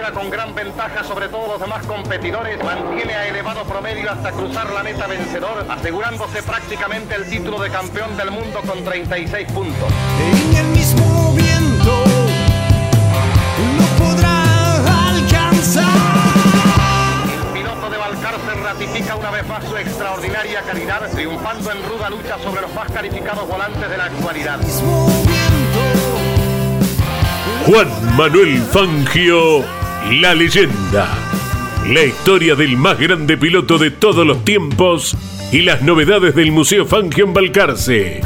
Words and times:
Carrera 0.00 0.12
con 0.12 0.30
gran 0.30 0.54
ventaja 0.54 1.04
sobre 1.04 1.28
todos 1.28 1.48
los 1.48 1.60
demás 1.60 1.84
competidores, 1.86 2.62
mantiene 2.64 3.14
a 3.14 3.28
elevado 3.28 3.64
promedio 3.64 4.10
hasta 4.10 4.32
cruzar 4.32 4.72
la 4.72 4.82
meta 4.82 5.06
vencedor, 5.06 5.66
asegurándose 5.68 6.42
prácticamente 6.42 7.14
el 7.14 7.28
título 7.28 7.60
de 7.60 7.70
campeón 7.70 8.16
del 8.16 8.30
mundo 8.30 8.60
con 8.66 8.82
36 8.82 9.52
puntos. 9.52 9.92
En 10.32 10.56
el 10.56 10.66
mismo 10.68 11.34
viento 11.34 12.04
no 13.78 14.04
podrá 14.04 15.08
alcanzar. 15.10 15.84
El 17.32 17.52
piloto 17.52 17.90
de 17.90 17.98
Balcarce 17.98 18.54
ratifica 18.62 19.16
una 19.16 19.30
vez 19.30 19.46
más 19.46 19.64
su 19.64 19.76
extraordinaria 19.76 20.62
calidad, 20.62 21.10
triunfando 21.10 21.72
en 21.72 21.82
ruda 21.84 22.10
lucha 22.10 22.38
sobre 22.38 22.62
los 22.62 22.72
más 22.74 22.90
calificados 22.90 23.46
volantes 23.46 23.90
de 23.90 23.96
la 23.96 24.04
actualidad. 24.04 24.60
Juan 27.66 28.16
Manuel 28.16 28.62
Fangio, 28.62 29.79
la 30.08 30.34
leyenda. 30.34 31.08
La 31.86 32.04
historia 32.04 32.54
del 32.54 32.76
más 32.76 32.98
grande 32.98 33.36
piloto 33.36 33.78
de 33.78 33.90
todos 33.90 34.26
los 34.26 34.44
tiempos 34.44 35.16
y 35.52 35.62
las 35.62 35.82
novedades 35.82 36.34
del 36.34 36.52
Museo 36.52 36.86
Fangio 36.86 37.24
en 37.24 37.34
Balcarce. 37.34 38.20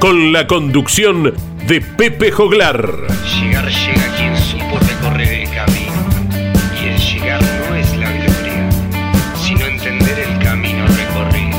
Con 0.00 0.32
la 0.32 0.46
conducción 0.46 1.34
de 1.66 1.80
Pepe 1.80 2.30
Joglar. 2.30 3.06
Llegar 3.40 3.68
llega 3.68 4.16
quien 4.16 4.36
supo 4.36 4.78
recorrer 4.78 5.42
el 5.42 5.50
camino. 5.50 5.92
Y 6.82 6.88
el 6.88 6.98
llegar 6.98 7.42
no 7.42 7.74
es 7.74 7.96
la 7.96 8.12
gloria, 8.12 8.70
sino 9.42 9.66
entender 9.66 10.18
el 10.18 10.38
camino 10.44 10.86
recorrido. 10.86 11.58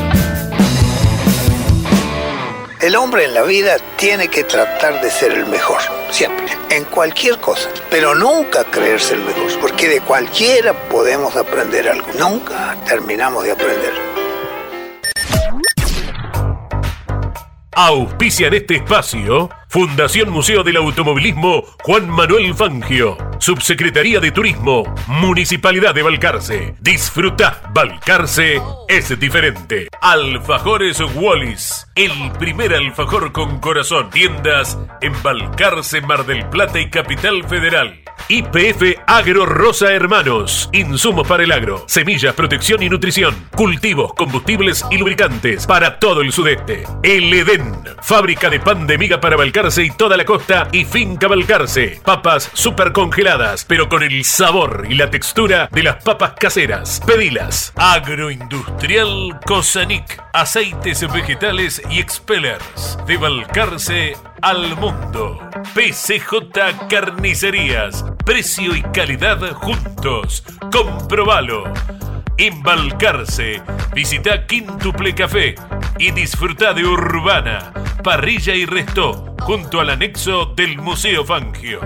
El 2.81 2.95
hombre 2.95 3.25
en 3.25 3.33
la 3.33 3.43
vida 3.43 3.77
tiene 3.97 4.29
que 4.29 4.43
tratar 4.43 5.01
de 5.01 5.11
ser 5.11 5.31
el 5.33 5.45
mejor, 5.47 5.81
siempre, 6.11 6.38
en 6.69 6.85
cualquier 6.85 7.39
cosa, 7.39 7.69
pero 7.89 8.15
nunca 8.15 8.63
creerse 8.63 9.15
el 9.15 9.21
mejor, 9.21 9.59
porque 9.59 9.87
de 9.87 10.01
cualquiera 10.01 10.73
podemos 10.89 11.35
aprender 11.35 11.89
algo, 11.89 12.07
nunca 12.19 12.77
terminamos 12.87 13.43
de 13.43 13.51
aprender. 13.51 13.93
Auspicia 17.71 18.47
en 18.47 18.55
este 18.55 18.75
espacio 18.75 19.49
Fundación 19.69 20.31
Museo 20.31 20.63
del 20.63 20.77
Automovilismo 20.77 21.63
Juan 21.83 22.09
Manuel 22.09 22.53
Fangio, 22.53 23.17
Subsecretaría 23.39 24.19
de 24.19 24.31
Turismo, 24.31 24.83
Municipalidad 25.07 25.95
de 25.95 26.03
Balcarce. 26.03 26.75
Disfruta, 26.81 27.61
Balcarce 27.73 28.61
es 28.89 29.17
diferente. 29.17 29.87
Alfajores 30.01 30.99
Wallis, 31.15 31.87
el 31.95 32.11
primer 32.37 32.73
alfajor 32.73 33.31
con 33.31 33.59
corazón. 33.59 34.09
Tiendas 34.09 34.77
en 35.01 35.13
Balcarce, 35.23 36.01
Mar 36.01 36.25
del 36.25 36.47
Plata 36.49 36.79
y 36.79 36.89
Capital 36.89 37.45
Federal. 37.47 38.01
IPF 38.27 38.99
Agro 39.07 39.45
Rosa 39.45 39.91
Hermanos. 39.91 40.69
Insumos 40.73 41.27
para 41.27 41.43
el 41.43 41.51
agro. 41.51 41.83
Semillas, 41.87 42.35
protección 42.35 42.83
y 42.83 42.89
nutrición. 42.89 43.35
Cultivos, 43.55 44.13
combustibles 44.13 44.85
y 44.91 44.97
lubricantes 44.97 45.65
para 45.65 45.97
todo 45.97 46.21
el 46.21 46.31
sudeste. 46.31 46.83
El 47.01 47.33
Edén. 47.33 47.73
Fábrica 48.01 48.49
de 48.49 48.59
pan 48.59 48.85
de 48.85 48.97
miga 48.97 49.19
para 49.19 49.37
Balcarce 49.37 49.83
y 49.83 49.91
toda 49.91 50.15
la 50.15 50.25
costa 50.25 50.67
y 50.71 50.85
finca 50.85 51.27
Balcarce. 51.27 52.01
Papas 52.05 52.51
super 52.53 52.91
congeladas, 52.91 53.28
pero 53.67 53.89
con 53.89 54.01
el 54.01 54.23
sabor 54.23 54.87
y 54.89 54.95
la 54.95 55.11
textura 55.11 55.69
de 55.71 55.83
las 55.83 56.03
papas 56.03 56.33
caseras. 56.33 56.99
Pedilas. 57.05 57.71
Agroindustrial 57.75 59.39
Cosanic. 59.45 60.19
Aceites 60.33 61.07
vegetales 61.11 61.79
y 61.91 61.99
expellers. 61.99 62.97
De 63.05 63.17
Balcarce 63.17 64.17
al 64.41 64.75
mundo. 64.77 65.39
PCJ 65.75 66.87
Carnicerías. 66.89 68.03
Precio 68.25 68.75
y 68.75 68.81
calidad 68.81 69.39
juntos. 69.53 70.43
Comprobalo. 70.71 71.71
Embalcarse. 72.37 73.61
Visita 73.93 74.47
Quintuple 74.47 75.13
Café 75.13 75.53
y 75.99 76.11
disfruta 76.11 76.73
de 76.73 76.85
Urbana, 76.85 77.73
Parrilla 78.03 78.55
y 78.55 78.65
Resto, 78.65 79.35
junto 79.41 79.81
al 79.81 79.89
anexo 79.89 80.45
del 80.45 80.77
Museo 80.77 81.25
Fangio. 81.25 81.81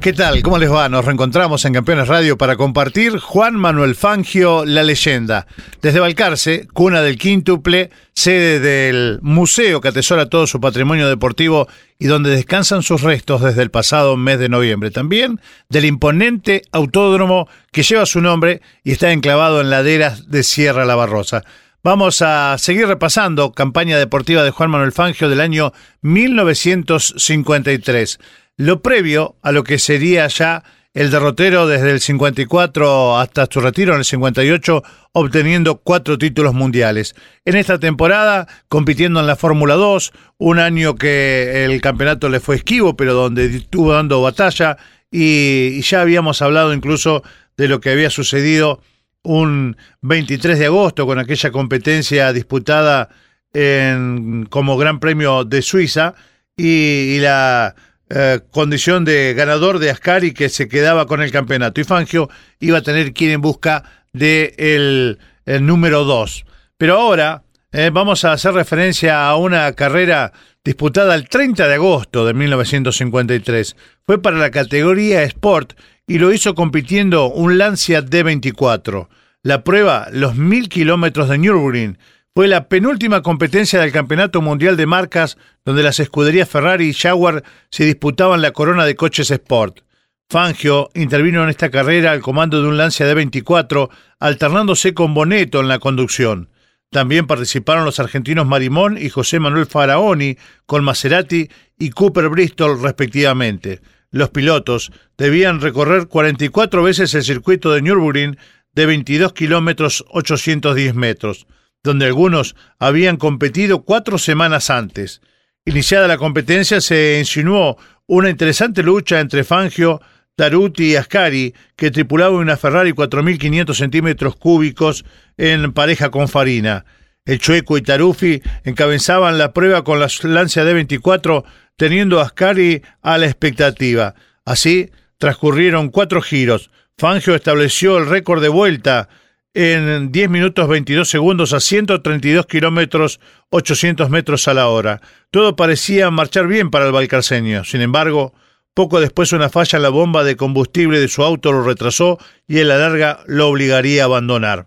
¿Qué 0.00 0.12
tal? 0.12 0.42
¿Cómo 0.42 0.58
les 0.58 0.70
va? 0.70 0.88
Nos 0.88 1.04
reencontramos 1.04 1.64
en 1.64 1.72
Campeones 1.72 2.06
Radio 2.06 2.38
para 2.38 2.54
compartir 2.54 3.18
Juan 3.18 3.56
Manuel 3.56 3.96
Fangio, 3.96 4.64
la 4.64 4.84
leyenda. 4.84 5.48
Desde 5.82 5.98
Balcarce, 5.98 6.68
cuna 6.72 7.02
del 7.02 7.18
quíntuple, 7.18 7.90
sede 8.14 8.60
del 8.60 9.18
museo 9.22 9.80
que 9.80 9.88
atesora 9.88 10.28
todo 10.28 10.46
su 10.46 10.60
patrimonio 10.60 11.08
deportivo 11.08 11.66
y 11.98 12.06
donde 12.06 12.30
descansan 12.30 12.84
sus 12.84 13.02
restos 13.02 13.42
desde 13.42 13.62
el 13.62 13.72
pasado 13.72 14.16
mes 14.16 14.38
de 14.38 14.48
noviembre. 14.48 14.92
También 14.92 15.40
del 15.68 15.84
imponente 15.84 16.62
autódromo 16.70 17.48
que 17.72 17.82
lleva 17.82 18.06
su 18.06 18.20
nombre 18.20 18.62
y 18.84 18.92
está 18.92 19.10
enclavado 19.10 19.60
en 19.60 19.70
laderas 19.70 20.30
de 20.30 20.44
Sierra 20.44 20.84
La 20.84 20.94
Barrosa. 20.94 21.42
Vamos 21.82 22.22
a 22.22 22.56
seguir 22.58 22.86
repasando 22.86 23.50
campaña 23.50 23.98
deportiva 23.98 24.44
de 24.44 24.52
Juan 24.52 24.70
Manuel 24.70 24.92
Fangio 24.92 25.28
del 25.28 25.40
año 25.40 25.72
1953 26.02 28.20
lo 28.58 28.82
previo 28.82 29.36
a 29.40 29.52
lo 29.52 29.64
que 29.64 29.78
sería 29.78 30.26
ya 30.26 30.64
el 30.92 31.10
derrotero 31.12 31.68
desde 31.68 31.92
el 31.92 32.00
54 32.00 33.18
hasta 33.18 33.46
su 33.48 33.60
retiro 33.60 33.92
en 33.92 34.00
el 34.00 34.04
58, 34.04 34.82
obteniendo 35.12 35.76
cuatro 35.76 36.18
títulos 36.18 36.54
mundiales. 36.54 37.14
En 37.44 37.54
esta 37.54 37.78
temporada, 37.78 38.48
compitiendo 38.68 39.20
en 39.20 39.28
la 39.28 39.36
Fórmula 39.36 39.74
2, 39.74 40.12
un 40.38 40.58
año 40.58 40.96
que 40.96 41.64
el 41.64 41.80
campeonato 41.80 42.28
le 42.28 42.40
fue 42.40 42.56
esquivo, 42.56 42.96
pero 42.96 43.14
donde 43.14 43.46
estuvo 43.46 43.92
dando 43.92 44.20
batalla, 44.20 44.76
y, 45.08 45.80
ya 45.82 46.00
habíamos 46.00 46.42
hablado 46.42 46.74
incluso 46.74 47.22
de 47.56 47.68
lo 47.68 47.80
que 47.80 47.90
había 47.90 48.10
sucedido 48.10 48.82
un 49.22 49.76
23 50.00 50.58
de 50.58 50.66
agosto 50.66 51.06
con 51.06 51.20
aquella 51.20 51.52
competencia 51.52 52.32
disputada 52.32 53.08
en, 53.52 54.46
como 54.50 54.76
Gran 54.76 54.98
Premio 54.98 55.44
de 55.44 55.62
Suiza 55.62 56.14
y, 56.56 56.66
y 56.66 57.18
la 57.20 57.76
eh, 58.10 58.40
condición 58.50 59.04
de 59.04 59.34
ganador 59.34 59.78
de 59.78 59.90
Ascari 59.90 60.32
que 60.32 60.48
se 60.48 60.68
quedaba 60.68 61.06
con 61.06 61.22
el 61.22 61.30
campeonato. 61.30 61.80
Y 61.80 61.84
Fangio 61.84 62.30
iba 62.60 62.78
a 62.78 62.82
tener 62.82 63.12
que 63.12 63.26
ir 63.26 63.30
en 63.32 63.40
busca 63.40 63.84
de 64.12 64.54
el, 64.58 65.18
el 65.44 65.66
número 65.66 66.04
2. 66.04 66.44
Pero 66.76 66.94
ahora 66.94 67.42
eh, 67.70 67.90
vamos 67.92 68.24
a 68.24 68.32
hacer 68.32 68.54
referencia 68.54 69.28
a 69.28 69.36
una 69.36 69.72
carrera 69.72 70.32
disputada 70.64 71.14
el 71.14 71.28
30 71.28 71.68
de 71.68 71.74
agosto 71.74 72.24
de 72.24 72.32
1953. 72.32 73.76
Fue 74.06 74.22
para 74.22 74.38
la 74.38 74.50
categoría 74.50 75.22
Sport 75.24 75.74
y 76.06 76.18
lo 76.18 76.32
hizo 76.32 76.54
compitiendo 76.54 77.26
un 77.26 77.58
Lancia 77.58 78.02
D24. 78.02 79.08
La 79.42 79.64
prueba, 79.64 80.08
los 80.12 80.34
mil 80.34 80.68
kilómetros 80.68 81.28
de 81.28 81.38
Nürburgring, 81.38 81.98
fue 82.38 82.46
la 82.46 82.68
penúltima 82.68 83.20
competencia 83.20 83.80
del 83.80 83.90
Campeonato 83.90 84.40
Mundial 84.40 84.76
de 84.76 84.86
Marcas 84.86 85.36
donde 85.64 85.82
las 85.82 85.98
escuderías 85.98 86.48
Ferrari 86.48 86.90
y 86.90 86.94
Jaguar 86.94 87.42
se 87.68 87.84
disputaban 87.84 88.42
la 88.42 88.52
corona 88.52 88.86
de 88.86 88.94
coches 88.94 89.32
Sport. 89.32 89.80
Fangio 90.28 90.88
intervino 90.94 91.42
en 91.42 91.48
esta 91.48 91.68
carrera 91.68 92.12
al 92.12 92.20
comando 92.20 92.62
de 92.62 92.68
un 92.68 92.76
Lancia 92.76 93.12
D24, 93.12 93.90
alternándose 94.20 94.94
con 94.94 95.14
Boneto 95.14 95.58
en 95.58 95.66
la 95.66 95.80
conducción. 95.80 96.48
También 96.90 97.26
participaron 97.26 97.84
los 97.84 97.98
argentinos 97.98 98.46
Marimón 98.46 98.98
y 98.98 99.08
José 99.08 99.40
Manuel 99.40 99.66
Faraoni 99.66 100.36
con 100.64 100.84
Maserati 100.84 101.48
y 101.76 101.90
Cooper 101.90 102.28
Bristol 102.28 102.80
respectivamente. 102.80 103.80
los 104.12 104.30
pilotos 104.30 104.92
debían 105.16 105.60
recorrer 105.60 106.06
44 106.06 106.84
veces 106.84 107.12
el 107.14 107.24
circuito 107.24 107.72
de 107.72 107.82
Nürburgring 107.82 108.38
de 108.74 108.86
22 108.86 109.32
kilómetros 109.32 110.04
810 110.08 110.94
metros, 110.94 111.48
donde 111.82 112.06
algunos 112.06 112.56
habían 112.78 113.16
competido 113.16 113.82
cuatro 113.82 114.18
semanas 114.18 114.70
antes. 114.70 115.20
Iniciada 115.64 116.08
la 116.08 116.18
competencia 116.18 116.80
se 116.80 117.18
insinuó 117.18 117.76
una 118.06 118.30
interesante 118.30 118.82
lucha 118.82 119.20
entre 119.20 119.44
Fangio, 119.44 120.00
Taruti 120.34 120.92
y 120.92 120.96
Ascari, 120.96 121.54
que 121.76 121.90
tripulaba 121.90 122.36
una 122.36 122.56
Ferrari 122.56 122.92
4.500 122.92 123.74
centímetros 123.74 124.36
cúbicos 124.36 125.04
en 125.36 125.72
pareja 125.72 126.10
con 126.10 126.28
Farina. 126.28 126.84
El 127.24 127.38
Chueco 127.38 127.76
y 127.76 127.82
Tarufi 127.82 128.40
encabezaban 128.64 129.36
la 129.36 129.52
prueba 129.52 129.84
con 129.84 130.00
la 130.00 130.08
Lancia 130.22 130.64
D24, 130.64 131.44
teniendo 131.76 132.20
a 132.20 132.22
Ascari 132.22 132.82
a 133.02 133.18
la 133.18 133.26
expectativa. 133.26 134.14
Así 134.44 134.90
transcurrieron 135.18 135.90
cuatro 135.90 136.22
giros. 136.22 136.70
Fangio 136.96 137.34
estableció 137.34 137.98
el 137.98 138.06
récord 138.06 138.40
de 138.40 138.48
vuelta 138.48 139.10
en 139.54 140.12
10 140.12 140.30
minutos 140.30 140.68
22 140.68 141.08
segundos 141.08 141.52
a 141.52 141.60
132 141.60 142.46
kilómetros 142.46 143.20
800 143.50 144.10
metros 144.10 144.48
a 144.48 144.54
la 144.54 144.68
hora. 144.68 145.00
Todo 145.30 145.56
parecía 145.56 146.10
marchar 146.10 146.46
bien 146.46 146.70
para 146.70 146.86
el 146.86 146.92
balcarceño. 146.92 147.64
Sin 147.64 147.80
embargo, 147.80 148.34
poco 148.74 149.00
después 149.00 149.32
una 149.32 149.48
falla 149.48 149.76
en 149.76 149.82
la 149.82 149.88
bomba 149.88 150.22
de 150.22 150.36
combustible 150.36 151.00
de 151.00 151.08
su 151.08 151.22
auto 151.24 151.52
lo 151.52 151.64
retrasó 151.64 152.18
y 152.46 152.60
en 152.60 152.68
la 152.68 152.78
larga 152.78 153.20
lo 153.26 153.48
obligaría 153.48 154.02
a 154.02 154.06
abandonar. 154.06 154.66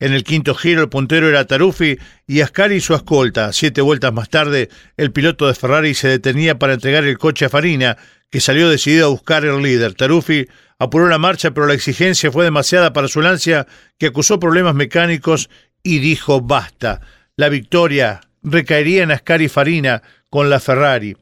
En 0.00 0.12
el 0.12 0.22
quinto 0.22 0.54
giro 0.54 0.82
el 0.82 0.88
puntero 0.88 1.28
era 1.28 1.46
Taruffi 1.46 1.98
y 2.26 2.40
Ascari 2.40 2.80
su 2.80 2.94
escolta. 2.94 3.52
Siete 3.52 3.80
vueltas 3.80 4.12
más 4.12 4.28
tarde, 4.28 4.68
el 4.96 5.10
piloto 5.10 5.48
de 5.48 5.54
Ferrari 5.54 5.94
se 5.94 6.08
detenía 6.08 6.58
para 6.58 6.74
entregar 6.74 7.04
el 7.04 7.18
coche 7.18 7.46
a 7.46 7.48
Farina, 7.48 7.96
que 8.30 8.40
salió 8.40 8.68
decidido 8.68 9.06
a 9.06 9.10
buscar 9.10 9.44
el 9.44 9.60
líder. 9.60 9.94
Taruffi 9.94 10.46
apuró 10.78 11.08
la 11.08 11.18
marcha, 11.18 11.50
pero 11.50 11.66
la 11.66 11.74
exigencia 11.74 12.30
fue 12.30 12.44
demasiada 12.44 12.92
para 12.92 13.08
su 13.08 13.20
lancia, 13.20 13.66
que 13.98 14.06
acusó 14.06 14.38
problemas 14.38 14.76
mecánicos 14.76 15.50
y 15.82 15.98
dijo 15.98 16.40
basta. 16.40 17.00
La 17.36 17.48
victoria 17.48 18.20
recaería 18.42 19.02
en 19.02 19.10
Ascari 19.10 19.48
Farina 19.48 20.02
con 20.30 20.48
la 20.48 20.60
Ferrari. 20.60 21.16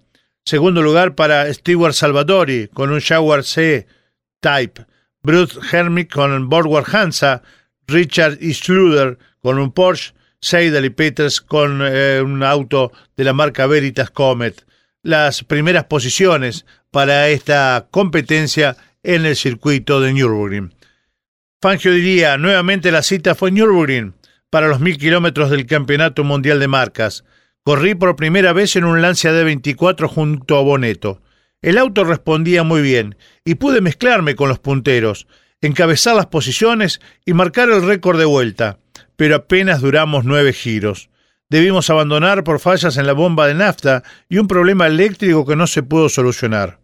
Segundo 0.44 0.82
lugar 0.82 1.14
para 1.14 1.52
Stewart 1.52 1.94
Salvatori 1.94 2.68
con 2.72 2.90
un 2.90 3.00
Jaguar 3.00 3.42
C 3.42 3.86
Type. 4.40 4.84
Bruce 5.22 5.58
Hermick 5.72 6.12
con 6.12 6.48
Borgward 6.48 6.94
Hansa. 6.94 7.42
Richard 7.86 8.38
E. 8.40 8.52
Schluder 8.52 9.18
con 9.40 9.58
un 9.58 9.72
Porsche. 9.72 10.14
Seidel 10.40 10.84
y 10.84 10.90
Peters 10.90 11.40
con 11.40 11.80
eh, 11.82 12.20
un 12.22 12.42
auto 12.42 12.92
de 13.16 13.24
la 13.24 13.32
marca 13.32 13.66
Veritas 13.66 14.10
Comet. 14.10 14.64
Las 15.02 15.44
primeras 15.44 15.84
posiciones 15.84 16.66
para 16.90 17.28
esta 17.28 17.88
competencia 17.90 18.76
en 19.02 19.26
el 19.26 19.36
circuito 19.36 20.00
de 20.00 20.12
Nürburgring. 20.12 20.74
Fangio 21.60 21.92
diría, 21.92 22.36
nuevamente 22.36 22.92
la 22.92 23.02
cita 23.02 23.34
fue 23.34 23.50
Nürburgring 23.50 24.14
para 24.50 24.68
los 24.68 24.80
mil 24.80 24.98
kilómetros 24.98 25.50
del 25.50 25.66
Campeonato 25.66 26.22
Mundial 26.22 26.60
de 26.60 26.68
Marcas. 26.68 27.24
Corrí 27.62 27.94
por 27.94 28.14
primera 28.14 28.52
vez 28.52 28.76
en 28.76 28.84
un 28.84 29.02
Lancia 29.02 29.32
D24 29.32 30.06
junto 30.06 30.58
a 30.58 30.62
Boneto. 30.62 31.22
El 31.62 31.78
auto 31.78 32.04
respondía 32.04 32.62
muy 32.62 32.82
bien 32.82 33.16
y 33.44 33.56
pude 33.56 33.80
mezclarme 33.80 34.36
con 34.36 34.48
los 34.48 34.58
punteros, 34.58 35.26
encabezar 35.60 36.16
las 36.16 36.26
posiciones 36.26 37.00
y 37.24 37.32
marcar 37.32 37.70
el 37.70 37.86
récord 37.86 38.18
de 38.18 38.24
vuelta, 38.24 38.78
pero 39.16 39.36
apenas 39.36 39.80
duramos 39.80 40.24
nueve 40.24 40.52
giros. 40.52 41.10
Debimos 41.48 41.90
abandonar 41.90 42.42
por 42.44 42.58
fallas 42.58 42.96
en 42.96 43.06
la 43.06 43.12
bomba 43.12 43.46
de 43.46 43.54
nafta 43.54 44.02
y 44.28 44.38
un 44.38 44.48
problema 44.48 44.86
eléctrico 44.86 45.46
que 45.46 45.56
no 45.56 45.66
se 45.66 45.82
pudo 45.82 46.08
solucionar. 46.08 46.80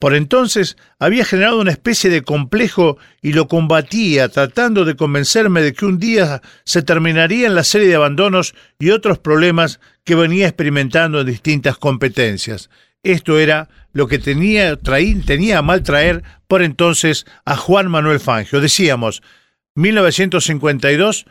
Por 0.00 0.14
entonces 0.14 0.78
había 0.98 1.26
generado 1.26 1.60
una 1.60 1.72
especie 1.72 2.08
de 2.08 2.22
complejo 2.22 2.96
y 3.20 3.34
lo 3.34 3.48
combatía, 3.48 4.30
tratando 4.30 4.86
de 4.86 4.96
convencerme 4.96 5.60
de 5.60 5.74
que 5.74 5.84
un 5.84 5.98
día 5.98 6.40
se 6.64 6.82
terminaría 6.82 7.46
en 7.46 7.54
la 7.54 7.64
serie 7.64 7.88
de 7.88 7.96
abandonos 7.96 8.54
y 8.78 8.90
otros 8.90 9.18
problemas 9.18 9.78
que 10.04 10.14
venía 10.14 10.46
experimentando 10.46 11.20
en 11.20 11.26
distintas 11.26 11.76
competencias. 11.76 12.70
Esto 13.02 13.38
era 13.38 13.68
lo 13.92 14.08
que 14.08 14.18
tenía, 14.18 14.76
tenía 14.76 15.58
a 15.58 15.62
mal 15.62 15.82
traer 15.82 16.22
por 16.50 16.62
entonces 16.62 17.26
a 17.44 17.56
Juan 17.56 17.88
Manuel 17.88 18.18
Fangio. 18.18 18.60
Decíamos, 18.60 19.22
1952, 19.76 21.26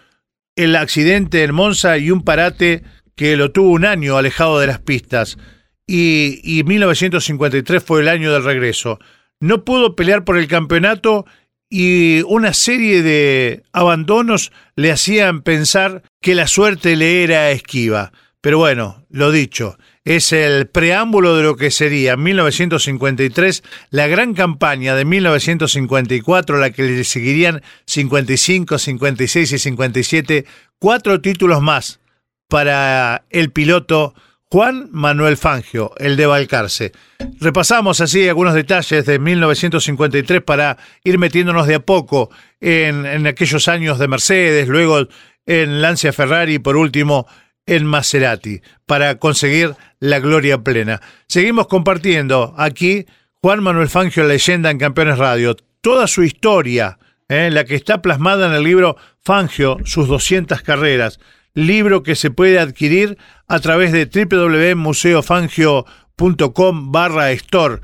el 0.55 0.77
accidente 0.77 1.43
en 1.43 1.53
Monza 1.53 1.97
y 1.97 2.09
un 2.09 2.23
parate 2.23 2.83
que 3.17 3.35
lo 3.35 3.51
tuvo 3.51 3.71
un 3.71 3.83
año 3.83 4.15
alejado 4.15 4.61
de 4.61 4.67
las 4.67 4.79
pistas 4.79 5.37
y, 5.85 6.63
1953 6.65 7.83
fue 7.83 7.99
el 7.99 8.07
año 8.07 8.31
del 8.31 8.45
regreso. 8.45 8.99
No 9.41 9.65
pudo 9.65 9.93
pelear 9.93 10.23
por 10.23 10.37
el 10.37 10.47
campeonato 10.47 11.25
y 11.69 12.21
una 12.21 12.53
serie 12.53 13.03
de 13.03 13.63
abandonos 13.73 14.53
le 14.77 14.89
hacían 14.89 15.41
pensar 15.41 16.03
que 16.21 16.33
la 16.33 16.47
suerte 16.47 16.95
le 16.95 17.23
era 17.23 17.51
esquiva. 17.51 18.13
Pero 18.39 18.57
bueno, 18.57 19.05
lo 19.09 19.31
dicho, 19.31 19.77
es 20.09 20.33
el 20.33 20.65
preámbulo 20.65 21.37
de 21.37 21.43
lo 21.43 21.55
que 21.55 21.69
sería 21.69 22.17
1953, 22.17 23.63
la 23.91 24.07
gran 24.07 24.33
campaña 24.33 24.95
de 24.95 25.05
1954, 25.05 26.57
la 26.57 26.71
que 26.71 26.81
le 26.81 27.03
seguirían 27.03 27.61
55, 27.85 28.79
56 28.79 29.51
y 29.51 29.59
57, 29.59 30.45
cuatro 30.79 31.21
títulos 31.21 31.61
más 31.61 31.99
para 32.47 33.23
el 33.29 33.51
piloto 33.51 34.15
Juan 34.51 34.89
Manuel 34.91 35.37
Fangio, 35.37 35.91
el 35.99 36.17
de 36.17 36.25
Balcarce. 36.25 36.91
Repasamos 37.39 38.01
así 38.01 38.27
algunos 38.27 38.55
detalles 38.55 39.05
de 39.05 39.19
1953 39.19 40.41
para 40.41 40.77
ir 41.03 41.19
metiéndonos 41.19 41.67
de 41.67 41.75
a 41.75 41.79
poco 41.81 42.31
en, 42.59 43.27
aquellos 43.27 43.67
años 43.67 43.99
de 43.99 44.07
Mercedes, 44.07 44.69
luego 44.69 45.07
en 45.45 45.83
Lancia 45.83 46.11
Ferrari 46.11 46.55
y 46.55 46.59
por 46.59 46.77
último 46.77 47.27
en 47.75 47.85
Maserati, 47.85 48.61
para 48.85 49.19
conseguir 49.19 49.75
la 49.99 50.19
gloria 50.19 50.63
plena. 50.63 51.01
Seguimos 51.27 51.67
compartiendo 51.67 52.53
aquí 52.57 53.05
Juan 53.41 53.63
Manuel 53.63 53.89
Fangio, 53.89 54.25
leyenda 54.25 54.71
en 54.71 54.77
Campeones 54.77 55.17
Radio, 55.17 55.55
toda 55.81 56.07
su 56.07 56.23
historia, 56.23 56.99
¿eh? 57.27 57.49
la 57.51 57.63
que 57.63 57.75
está 57.75 58.01
plasmada 58.01 58.47
en 58.47 58.53
el 58.53 58.63
libro 58.63 58.97
Fangio, 59.19 59.77
sus 59.85 60.07
200 60.07 60.61
carreras 60.61 61.19
libro 61.53 62.03
que 62.03 62.15
se 62.15 62.31
puede 62.31 62.59
adquirir 62.59 63.17
a 63.47 63.59
través 63.59 63.91
de 63.91 64.05
www.museofangio.com 64.05 66.91
barra 66.91 67.31
store, 67.31 67.81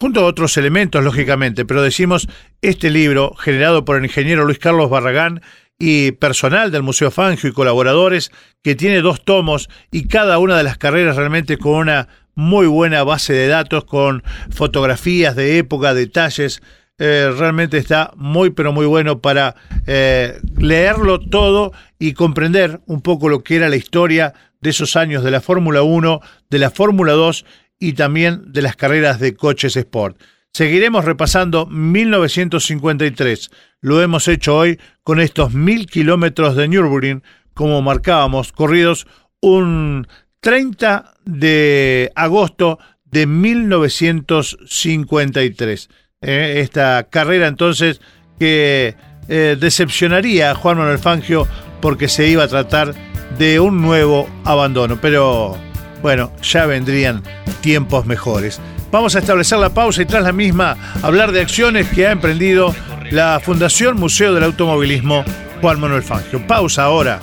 junto 0.00 0.20
a 0.20 0.24
otros 0.24 0.56
elementos, 0.56 1.04
lógicamente, 1.04 1.64
pero 1.64 1.82
decimos 1.82 2.28
este 2.62 2.90
libro, 2.90 3.34
generado 3.34 3.84
por 3.84 3.96
el 3.96 4.04
ingeniero 4.04 4.44
Luis 4.44 4.58
Carlos 4.58 4.90
Barragán 4.90 5.42
y 5.80 6.12
personal 6.12 6.70
del 6.70 6.82
Museo 6.82 7.10
Fangio 7.10 7.48
y 7.48 7.52
colaboradores, 7.52 8.30
que 8.62 8.76
tiene 8.76 9.00
dos 9.00 9.24
tomos 9.24 9.70
y 9.90 10.06
cada 10.06 10.38
una 10.38 10.56
de 10.56 10.62
las 10.62 10.76
carreras 10.76 11.16
realmente 11.16 11.56
con 11.56 11.72
una 11.72 12.06
muy 12.34 12.66
buena 12.66 13.02
base 13.02 13.32
de 13.32 13.48
datos, 13.48 13.86
con 13.86 14.22
fotografías 14.50 15.34
de 15.34 15.56
época, 15.56 15.94
detalles, 15.94 16.62
eh, 16.98 17.32
realmente 17.36 17.78
está 17.78 18.12
muy 18.14 18.50
pero 18.50 18.74
muy 18.74 18.84
bueno 18.84 19.20
para 19.22 19.56
eh, 19.86 20.38
leerlo 20.58 21.18
todo 21.18 21.72
y 21.98 22.12
comprender 22.12 22.80
un 22.84 23.00
poco 23.00 23.30
lo 23.30 23.42
que 23.42 23.56
era 23.56 23.70
la 23.70 23.76
historia 23.76 24.34
de 24.60 24.70
esos 24.70 24.96
años 24.96 25.24
de 25.24 25.30
la 25.30 25.40
Fórmula 25.40 25.82
1, 25.82 26.20
de 26.50 26.58
la 26.58 26.70
Fórmula 26.70 27.14
2 27.14 27.46
y 27.78 27.94
también 27.94 28.52
de 28.52 28.60
las 28.60 28.76
carreras 28.76 29.18
de 29.18 29.34
coches 29.34 29.76
Sport. 29.76 30.18
Seguiremos 30.52 31.04
repasando 31.04 31.66
1953. 31.66 33.50
Lo 33.80 34.02
hemos 34.02 34.26
hecho 34.28 34.56
hoy 34.56 34.78
con 35.02 35.18
estos 35.20 35.52
mil 35.54 35.86
kilómetros 35.86 36.54
de 36.56 36.68
Nürburgring, 36.68 37.22
como 37.54 37.80
marcábamos, 37.82 38.52
corridos 38.52 39.06
un 39.40 40.06
30 40.40 41.14
de 41.24 42.12
agosto 42.14 42.78
de 43.04 43.26
1953. 43.26 45.88
Eh, 46.22 46.56
esta 46.58 47.08
carrera 47.08 47.46
entonces 47.46 48.02
que 48.38 48.94
eh, 49.28 49.56
decepcionaría 49.58 50.50
a 50.50 50.54
Juan 50.54 50.76
Manuel 50.78 50.98
Fangio 50.98 51.48
porque 51.80 52.08
se 52.08 52.28
iba 52.28 52.44
a 52.44 52.48
tratar 52.48 52.94
de 53.38 53.58
un 53.60 53.80
nuevo 53.80 54.28
abandono. 54.44 55.00
Pero 55.00 55.56
bueno, 56.02 56.32
ya 56.42 56.66
vendrían 56.66 57.22
tiempos 57.60 58.04
mejores. 58.06 58.60
Vamos 58.90 59.14
a 59.14 59.20
establecer 59.20 59.58
la 59.58 59.70
pausa 59.70 60.02
y 60.02 60.06
tras 60.06 60.22
la 60.22 60.32
misma 60.32 60.76
hablar 61.02 61.32
de 61.32 61.40
acciones 61.40 61.88
que 61.88 62.06
ha 62.06 62.12
emprendido 62.12 62.74
la 63.10 63.40
Fundación 63.40 63.96
Museo 63.96 64.34
del 64.34 64.44
Automovilismo 64.44 65.24
Juan 65.60 65.80
Manuel 65.80 66.02
Fangio. 66.02 66.46
Pausa 66.46 66.84
ahora 66.84 67.20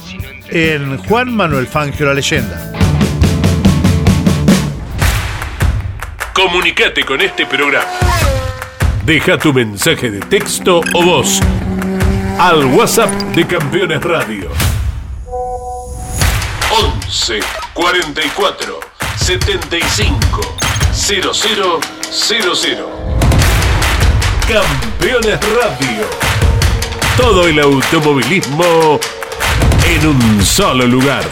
en 0.50 0.98
Juan 0.98 1.36
Manuel 1.36 1.68
Fangio, 1.68 2.06
la 2.06 2.14
leyenda. 2.14 2.72
Comunicate 6.34 7.04
con 7.04 7.20
este 7.20 7.46
programa 7.48 7.88
Deja 9.08 9.38
tu 9.38 9.54
mensaje 9.54 10.12
de 10.12 10.20
texto 10.20 10.82
o 10.94 11.02
voz 11.02 11.40
al 12.38 12.66
WhatsApp 12.66 13.10
de 13.34 13.48
Campeones 13.48 14.04
Radio. 14.04 14.52
11 16.70 17.40
44 17.74 18.80
75 19.16 20.57
0000. 20.98 21.80
Campeones 24.48 25.40
Radio. 25.40 26.06
Todo 27.16 27.48
el 27.48 27.60
automovilismo 27.60 29.00
en 29.86 30.08
un 30.08 30.44
solo 30.44 30.88
lugar. 30.88 31.24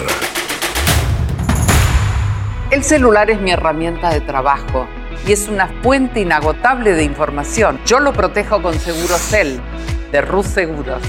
El 2.70 2.84
celular 2.84 3.32
es 3.32 3.42
mi 3.42 3.52
herramienta 3.52 4.12
de 4.12 4.22
trabajo 4.22 4.88
y 5.28 5.32
es 5.32 5.48
una 5.48 5.68
fuente 5.82 6.20
inagotable 6.20 6.94
de 6.94 7.04
información. 7.04 7.80
Yo 7.88 8.00
lo 8.00 8.14
protejo 8.14 8.62
con 8.62 8.80
Segurocel 8.80 9.60
de 10.12 10.22
Rus 10.22 10.46
Seguros. 10.46 11.02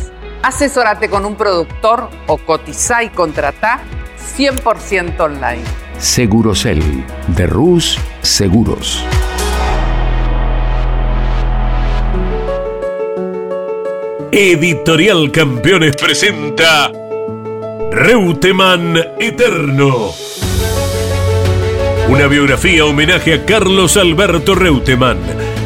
Asesórate 0.42 1.10
con 1.10 1.26
un 1.26 1.36
productor 1.36 2.08
o 2.26 2.38
cotiza 2.38 3.02
y 3.02 3.10
contrata 3.10 3.80
100% 4.36 5.20
online. 5.20 5.62
Segurocel 5.98 6.82
de 7.28 7.46
Rus 7.46 7.98
Seguros. 8.22 9.04
Editorial 14.32 15.30
Campeones 15.32 15.96
presenta 15.96 16.92
Reutemann 17.90 18.98
Eterno. 19.18 20.12
Una 22.08 22.26
biografía 22.26 22.84
homenaje 22.84 23.32
a 23.32 23.44
Carlos 23.46 23.96
Alberto 23.96 24.54
Reutemann, 24.54 25.18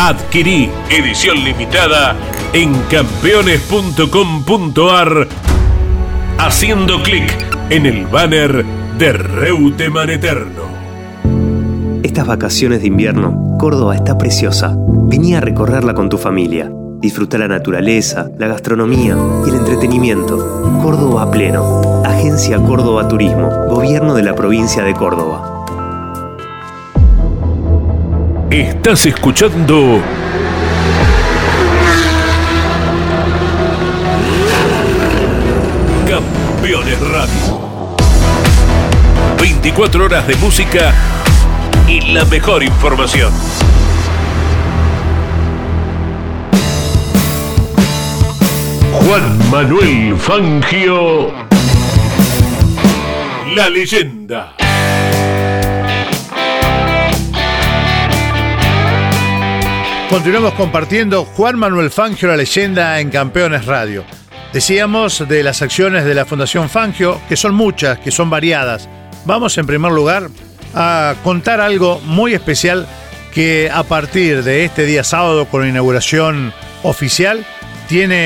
Adquirí 0.00 0.70
edición 0.90 1.42
limitada 1.42 2.14
en 2.52 2.72
campeones.com.ar 2.88 5.26
haciendo 6.38 7.02
clic 7.02 7.28
en 7.68 7.84
el 7.84 8.06
banner 8.06 8.64
de 8.96 9.12
Reutemann 9.12 10.10
Eterno. 10.10 10.62
Estas 12.04 12.28
vacaciones 12.28 12.80
de 12.80 12.86
invierno, 12.86 13.56
Córdoba 13.58 13.96
está 13.96 14.16
preciosa. 14.16 14.76
Vení 14.78 15.34
a 15.34 15.40
recorrerla 15.40 15.94
con 15.94 16.08
tu 16.08 16.16
familia. 16.16 16.70
Disfruta 17.00 17.36
la 17.36 17.48
naturaleza, 17.48 18.30
la 18.38 18.46
gastronomía 18.46 19.16
y 19.44 19.48
el 19.48 19.56
entretenimiento. 19.56 20.80
Córdoba 20.80 21.28
pleno. 21.32 22.04
Agencia 22.04 22.58
Córdoba 22.58 23.08
Turismo. 23.08 23.50
Gobierno 23.68 24.14
de 24.14 24.22
la 24.22 24.36
provincia 24.36 24.84
de 24.84 24.94
Córdoba. 24.94 25.57
Estás 28.50 29.04
escuchando 29.04 30.00
Campeones 36.08 36.98
Radio. 36.98 37.96
24 39.38 40.02
horas 40.02 40.26
de 40.26 40.36
música 40.36 40.94
y 41.86 42.00
la 42.12 42.24
mejor 42.24 42.62
información. 42.62 43.30
Juan 48.94 49.50
Manuel 49.50 50.16
Fangio. 50.16 51.32
La 53.54 53.68
leyenda. 53.68 54.54
Continuamos 60.10 60.54
compartiendo 60.54 61.26
Juan 61.26 61.58
Manuel 61.58 61.90
Fangio, 61.90 62.28
la 62.28 62.36
leyenda 62.38 62.98
en 62.98 63.10
Campeones 63.10 63.66
Radio. 63.66 64.06
Decíamos 64.54 65.28
de 65.28 65.42
las 65.42 65.60
acciones 65.60 66.06
de 66.06 66.14
la 66.14 66.24
Fundación 66.24 66.70
Fangio, 66.70 67.20
que 67.28 67.36
son 67.36 67.54
muchas, 67.54 67.98
que 67.98 68.10
son 68.10 68.30
variadas. 68.30 68.88
Vamos 69.26 69.58
en 69.58 69.66
primer 69.66 69.92
lugar 69.92 70.28
a 70.74 71.14
contar 71.22 71.60
algo 71.60 72.00
muy 72.00 72.32
especial 72.32 72.86
que 73.34 73.70
a 73.70 73.82
partir 73.82 74.42
de 74.44 74.64
este 74.64 74.86
día 74.86 75.04
sábado 75.04 75.44
con 75.44 75.60
la 75.60 75.68
inauguración 75.68 76.54
oficial 76.84 77.44
tiene 77.86 78.16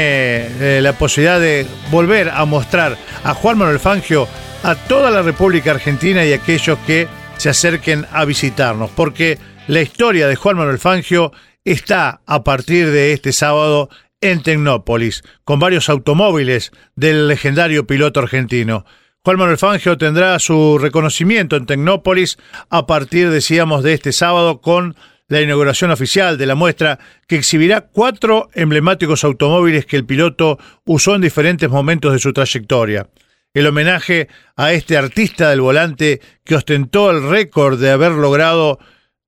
eh, 0.60 0.80
la 0.80 0.92
posibilidad 0.92 1.40
de 1.40 1.66
volver 1.90 2.30
a 2.30 2.44
mostrar 2.44 2.96
a 3.24 3.34
Juan 3.34 3.58
Manuel 3.58 3.80
Fangio 3.80 4.28
a 4.62 4.76
toda 4.76 5.10
la 5.10 5.22
República 5.22 5.72
Argentina 5.72 6.24
y 6.24 6.32
a 6.32 6.36
aquellos 6.36 6.78
que 6.86 7.08
se 7.38 7.48
acerquen 7.48 8.06
a 8.12 8.24
visitarnos, 8.24 8.88
porque 8.90 9.36
la 9.66 9.80
historia 9.80 10.28
de 10.28 10.36
Juan 10.36 10.56
Manuel 10.56 10.78
Fangio 10.78 11.32
está 11.64 12.20
a 12.26 12.44
partir 12.44 12.90
de 12.90 13.12
este 13.12 13.32
sábado 13.32 13.88
en 14.20 14.42
Tecnópolis, 14.42 15.22
con 15.44 15.58
varios 15.58 15.88
automóviles 15.88 16.70
del 16.94 17.28
legendario 17.28 17.86
piloto 17.86 18.20
argentino. 18.20 18.84
Juan 19.24 19.38
Manuel 19.38 19.58
Fangio 19.58 19.98
tendrá 19.98 20.38
su 20.38 20.78
reconocimiento 20.78 21.56
en 21.56 21.66
Tecnópolis 21.66 22.38
a 22.70 22.86
partir, 22.86 23.30
decíamos, 23.30 23.82
de 23.82 23.94
este 23.94 24.12
sábado 24.12 24.60
con 24.60 24.96
la 25.28 25.40
inauguración 25.40 25.90
oficial 25.90 26.36
de 26.38 26.46
la 26.46 26.54
muestra 26.54 26.98
que 27.26 27.36
exhibirá 27.36 27.82
cuatro 27.82 28.48
emblemáticos 28.54 29.24
automóviles 29.24 29.86
que 29.86 29.96
el 29.96 30.04
piloto 30.04 30.58
usó 30.84 31.14
en 31.14 31.22
diferentes 31.22 31.70
momentos 31.70 32.12
de 32.12 32.18
su 32.18 32.32
trayectoria. 32.32 33.08
El 33.54 33.66
homenaje 33.66 34.28
a 34.56 34.72
este 34.72 34.96
artista 34.96 35.50
del 35.50 35.60
volante 35.60 36.20
que 36.44 36.54
ostentó 36.54 37.10
el 37.10 37.28
récord 37.28 37.80
de 37.80 37.90
haber 37.90 38.12
logrado 38.12 38.78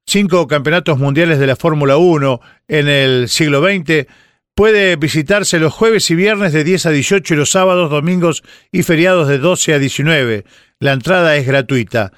cinco 0.07 0.47
campeonatos 0.47 0.99
mundiales 0.99 1.39
de 1.39 1.47
la 1.47 1.57
Fórmula 1.57 1.97
1 1.97 2.41
en 2.69 2.89
el 2.89 3.29
siglo 3.29 3.63
XX, 3.63 4.07
puede 4.55 4.97
visitarse 4.97 5.59
los 5.59 5.73
jueves 5.73 6.11
y 6.11 6.15
viernes 6.15 6.53
de 6.53 6.65
10 6.65 6.87
a 6.87 6.91
18 6.91 7.35
y 7.35 7.37
los 7.37 7.51
sábados, 7.51 7.91
domingos 7.91 8.43
y 8.71 8.83
feriados 8.83 9.29
de 9.29 9.39
12 9.39 9.75
a 9.75 9.79
19. 9.79 10.45
La 10.79 10.93
entrada 10.93 11.37
es 11.37 11.47
gratuita. 11.47 12.13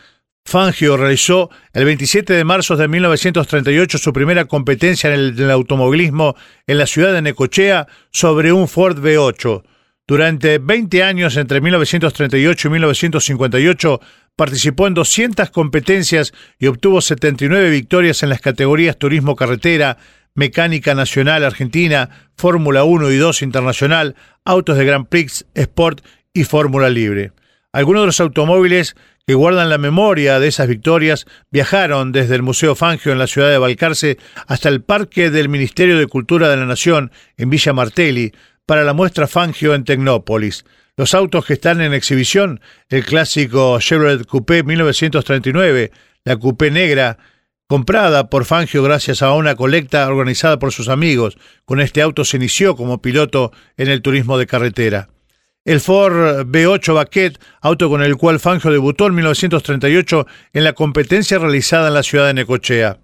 Fangio 0.45 0.97
realizó 0.97 1.51
el 1.73 1.85
27 1.85 2.33
de 2.33 2.45
marzo 2.45 2.77
de 2.77 2.87
1938 2.87 3.99
su 3.99 4.13
primera 4.13 4.45
competencia 4.45 5.13
en 5.13 5.15
el, 5.15 5.35
en 5.37 5.45
el 5.45 5.51
automovilismo 5.51 6.37
en 6.67 6.79
la 6.79 6.87
ciudad 6.87 7.13
de 7.13 7.23
Necochea 7.23 7.89
sobre 8.13 8.53
un 8.53 8.69
Ford 8.69 8.99
V8. 8.99 9.65
Durante 10.07 10.59
20 10.59 11.03
años, 11.03 11.37
entre 11.37 11.61
1938 11.61 12.69
y 12.69 12.71
1958, 12.71 14.01
participó 14.37 14.87
en 14.87 14.95
200 14.95 15.51
competencias 15.51 16.33
y 16.59 16.67
obtuvo 16.67 17.01
79 17.01 17.71
victorias 17.71 18.23
en 18.23 18.29
las 18.29 18.41
categorías 18.41 18.99
Turismo 18.99 19.35
Carretera, 19.35 19.97
Mecánica 20.35 20.95
Nacional 20.95 21.45
Argentina, 21.45 22.29
Fórmula 22.37 22.85
1 22.85 23.11
y 23.11 23.17
2 23.17 23.43
Internacional, 23.43 24.15
Autos 24.45 24.77
de 24.77 24.85
Grand 24.85 25.09
Prix, 25.09 25.47
Sport 25.55 26.05
y 26.35 26.45
Fórmula 26.45 26.91
Libre. 26.91 27.33
Algunos 27.73 28.03
de 28.03 28.07
los 28.07 28.21
automóviles 28.21 28.95
que 29.27 29.35
guardan 29.35 29.71
la 29.71 29.79
memoria 29.79 30.39
de 30.39 30.49
esas 30.49 30.69
victorias 30.69 31.27
viajaron 31.51 32.13
desde 32.13 32.37
el 32.37 32.43
Museo 32.43 32.75
Fangio 32.75 33.13
en 33.13 33.19
la 33.19 33.27
ciudad 33.27 33.51
de 33.51 33.59
Balcarce 33.59 34.19
hasta 34.47 34.69
el 34.69 34.83
Parque 34.83 35.31
del 35.31 35.49
Ministerio 35.49 35.99
de 35.99 36.07
Cultura 36.07 36.49
de 36.49 36.59
la 36.59 36.67
Nación 36.67 37.11
en 37.37 37.51
Villa 37.51 37.73
Martelli 37.73 38.33
para 38.67 38.85
la 38.85 38.93
muestra 38.93 39.29
Fangio 39.29 39.75
en 39.75 39.85
Tecnópolis. 39.85 40.65
Los 40.97 41.15
autos 41.15 41.47
que 41.47 41.55
están 41.55 41.81
en 41.81 41.95
exhibición, 41.95 42.61
el 42.89 43.05
clásico 43.05 43.79
Chevrolet 43.81 44.27
Coupé 44.27 44.63
1939, 44.65 45.93
la 46.25 46.37
Coupé 46.37 46.71
negra, 46.71 47.19
comprada 47.69 48.29
por 48.29 48.45
Fangio 48.45 48.83
gracias 48.83 49.23
a 49.23 49.33
una 49.33 49.55
colecta 49.55 50.09
organizada 50.09 50.59
por 50.59 50.73
sus 50.73 50.89
amigos. 50.89 51.39
Con 51.65 51.81
este 51.81 52.03
auto 52.03 52.25
se 52.25 52.37
inició 52.37 52.77
como 52.77 53.01
piloto 53.01 53.53
en 53.77 53.89
el 53.89 54.03
turismo 54.03 54.37
de 54.39 54.47
carretera. 54.47 55.09
El 55.65 55.81
Ford 55.81 56.47
B8 56.47 56.95
Baquet, 56.95 57.41
auto 57.61 57.89
con 57.89 58.03
el 58.03 58.17
cual 58.17 58.41
Fangio 58.41 58.71
debutó 58.71 59.07
en 59.07 59.17
1938 59.17 60.27
en 60.53 60.65
la 60.65 60.73
competencia 60.73 61.39
realizada 61.39 61.89
en 61.89 61.95
la 61.95 62.03
ciudad 62.03 62.27
de 62.27 62.35
Necochea. 62.35 62.99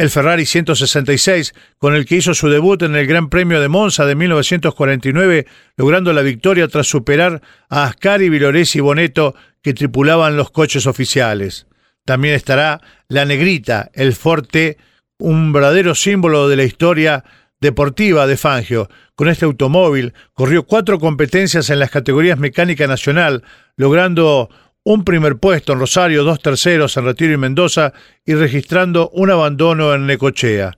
El 0.00 0.08
Ferrari 0.08 0.46
166, 0.46 1.52
con 1.76 1.94
el 1.94 2.06
que 2.06 2.16
hizo 2.16 2.32
su 2.32 2.48
debut 2.48 2.80
en 2.80 2.96
el 2.96 3.06
Gran 3.06 3.28
Premio 3.28 3.60
de 3.60 3.68
Monza 3.68 4.06
de 4.06 4.14
1949, 4.14 5.46
logrando 5.76 6.14
la 6.14 6.22
victoria 6.22 6.68
tras 6.68 6.86
superar 6.86 7.42
a 7.68 7.84
Ascari, 7.84 8.30
Viloresi 8.30 8.78
y 8.78 8.80
Boneto, 8.80 9.34
que 9.60 9.74
tripulaban 9.74 10.38
los 10.38 10.52
coches 10.52 10.86
oficiales. 10.86 11.66
También 12.06 12.34
estará 12.34 12.80
la 13.08 13.26
Negrita, 13.26 13.90
el 13.92 14.14
Forte, 14.14 14.78
un 15.18 15.52
verdadero 15.52 15.94
símbolo 15.94 16.48
de 16.48 16.56
la 16.56 16.64
historia 16.64 17.22
deportiva 17.60 18.26
de 18.26 18.38
Fangio. 18.38 18.88
Con 19.14 19.28
este 19.28 19.44
automóvil 19.44 20.14
corrió 20.32 20.62
cuatro 20.62 20.98
competencias 20.98 21.68
en 21.68 21.78
las 21.78 21.90
categorías 21.90 22.38
mecánica 22.38 22.86
nacional, 22.86 23.44
logrando 23.76 24.48
un 24.84 25.04
primer 25.04 25.36
puesto 25.36 25.72
en 25.72 25.80
Rosario, 25.80 26.24
dos 26.24 26.40
terceros 26.40 26.96
en 26.96 27.04
Retiro 27.04 27.32
y 27.32 27.36
Mendoza 27.36 27.92
y 28.24 28.34
registrando 28.34 29.10
un 29.10 29.30
abandono 29.30 29.94
en 29.94 30.06
Necochea. 30.06 30.76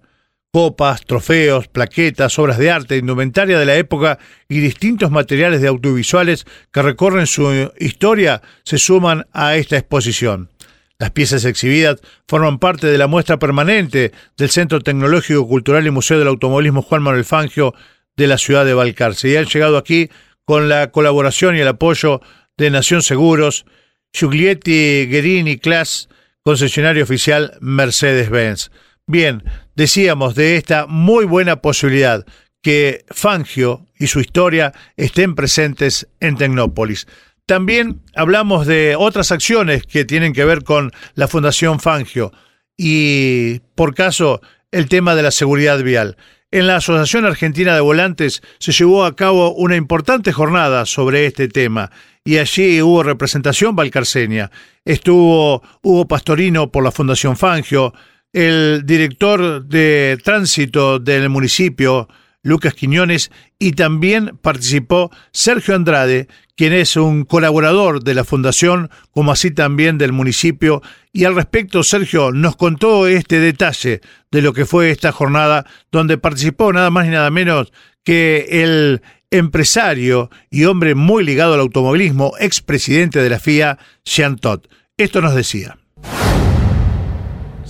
Copas, 0.53 1.03
trofeos, 1.07 1.69
plaquetas, 1.69 2.39
obras 2.39 2.59
de 2.59 2.71
arte, 2.71 2.99
indumentaria 2.99 3.59
de 3.59 3.65
la 3.65 3.77
época 3.77 4.19
y 4.49 4.59
distintos 4.61 5.11
materiales 5.11 5.63
de 5.63 5.69
audiovisuales 5.69 6.45
que 6.71 6.83
recorren 6.83 7.27
su 7.27 7.71
historia 7.79 8.43
se 8.63 8.77
suman 8.77 9.27
a 9.33 9.57
esta 9.57 9.79
exposición. 9.79 10.51
Las 10.99 11.11
piezas 11.11 11.45
exhibidas 11.47 12.01
forman 12.29 12.59
parte 12.59 12.87
de 12.87 12.99
la 12.99 13.07
muestra 13.07 13.39
permanente 13.39 14.13
del 14.37 14.51
Centro 14.51 14.81
Tecnológico 14.81 15.49
Cultural 15.49 15.87
y 15.87 15.91
Museo 15.91 16.19
del 16.19 16.29
Automovilismo 16.29 16.83
Juan 16.83 17.03
Manuel 17.03 17.25
Fangio 17.25 17.75
de 18.17 18.27
la 18.27 18.37
ciudad 18.37 18.65
de 18.65 18.75
Balcarce 18.75 19.29
y 19.31 19.37
han 19.37 19.47
llegado 19.47 19.79
aquí 19.79 20.11
con 20.45 20.69
la 20.69 20.91
colaboración 20.91 21.57
y 21.57 21.61
el 21.61 21.69
apoyo 21.69 22.21
de 22.59 22.71
Nación 22.71 23.03
Seguros, 23.03 23.65
Giuglietti 24.13 25.07
Guerini 25.07 25.59
Class, 25.59 26.09
concesionario 26.43 27.05
oficial 27.05 27.57
Mercedes-Benz. 27.61 28.71
Bien, 29.07 29.43
decíamos 29.75 30.35
de 30.35 30.57
esta 30.57 30.87
muy 30.87 31.25
buena 31.25 31.57
posibilidad 31.57 32.25
que 32.63 33.05
Fangio 33.09 33.87
y 33.99 34.07
su 34.07 34.21
historia 34.21 34.73
estén 34.97 35.35
presentes 35.35 36.09
en 36.21 36.37
Tecnópolis. 36.37 37.07
También 37.47 38.03
hablamos 38.15 38.67
de 38.67 38.95
otras 38.97 39.33
acciones 39.33 39.85
que 39.85 40.05
tienen 40.05 40.33
que 40.33 40.45
ver 40.45 40.63
con 40.63 40.93
la 41.15 41.27
Fundación 41.27 41.81
Fangio 41.81 42.33
y, 42.77 43.61
por 43.75 43.95
caso, 43.95 44.41
el 44.71 44.89
tema 44.89 45.15
de 45.15 45.23
la 45.23 45.31
seguridad 45.31 45.83
vial. 45.83 46.17
En 46.53 46.67
la 46.67 46.77
Asociación 46.77 47.25
Argentina 47.25 47.75
de 47.75 47.81
Volantes 47.81 48.43
se 48.59 48.73
llevó 48.73 49.07
a 49.07 49.17
cabo 49.17 49.55
una 49.55 49.75
importante 49.75 50.33
jornada 50.33 50.85
sobre 50.85 51.25
este 51.25 51.49
tema 51.49 51.91
y 52.27 52.37
allí 52.37 52.83
hubo 52.83 53.03
representación 53.03 53.75
valcarceña. 53.75 54.51
Estuvo 54.85 55.63
Hugo 55.81 56.07
Pastorino 56.07 56.71
por 56.71 56.85
la 56.85 56.93
Fundación 56.93 57.39
Fangio, 57.39 57.95
el 58.35 58.83
director 58.85 59.65
de 59.65 60.19
tránsito 60.23 60.99
del 60.99 61.31
municipio, 61.31 62.07
Lucas 62.43 62.75
Quiñones, 62.75 63.31
y 63.59 63.73
también 63.73 64.39
participó 64.43 65.11
Sergio 65.33 65.75
Andrade, 65.75 66.29
quien 66.57 66.73
es 66.73 66.97
un 66.97 67.25
colaborador 67.25 68.03
de 68.03 68.15
la 68.15 68.25
Fundación, 68.25 68.91
como 69.11 69.33
así 69.33 69.51
también 69.51 69.99
del 69.99 70.13
municipio. 70.13 70.83
Y 71.13 71.25
al 71.25 71.35
respecto, 71.35 71.83
Sergio 71.83 72.33
nos 72.33 72.57
contó 72.57 73.07
este 73.07 73.39
detalle 73.41 74.01
de 74.31 74.43
lo 74.43 74.53
que 74.53 74.67
fue 74.67 74.91
esta 74.91 75.13
jornada, 75.13 75.67
donde 75.91 76.19
participó 76.19 76.73
nada 76.73 76.91
más 76.91 77.07
y 77.07 77.11
nada 77.11 77.31
menos 77.31 77.73
que 78.05 78.47
el 78.63 79.03
empresario 79.31 80.31
y 80.51 80.65
hombre 80.65 80.95
muy 80.95 81.25
ligado 81.25 81.55
al 81.55 81.61
automovilismo, 81.61 82.35
expresidente 82.39 83.21
de 83.21 83.31
la 83.31 83.41
FIA, 83.41 83.79
Jean 84.05 84.37
Todt. 84.37 84.67
Esto 84.97 85.21
nos 85.23 85.35
decía. 85.35 85.79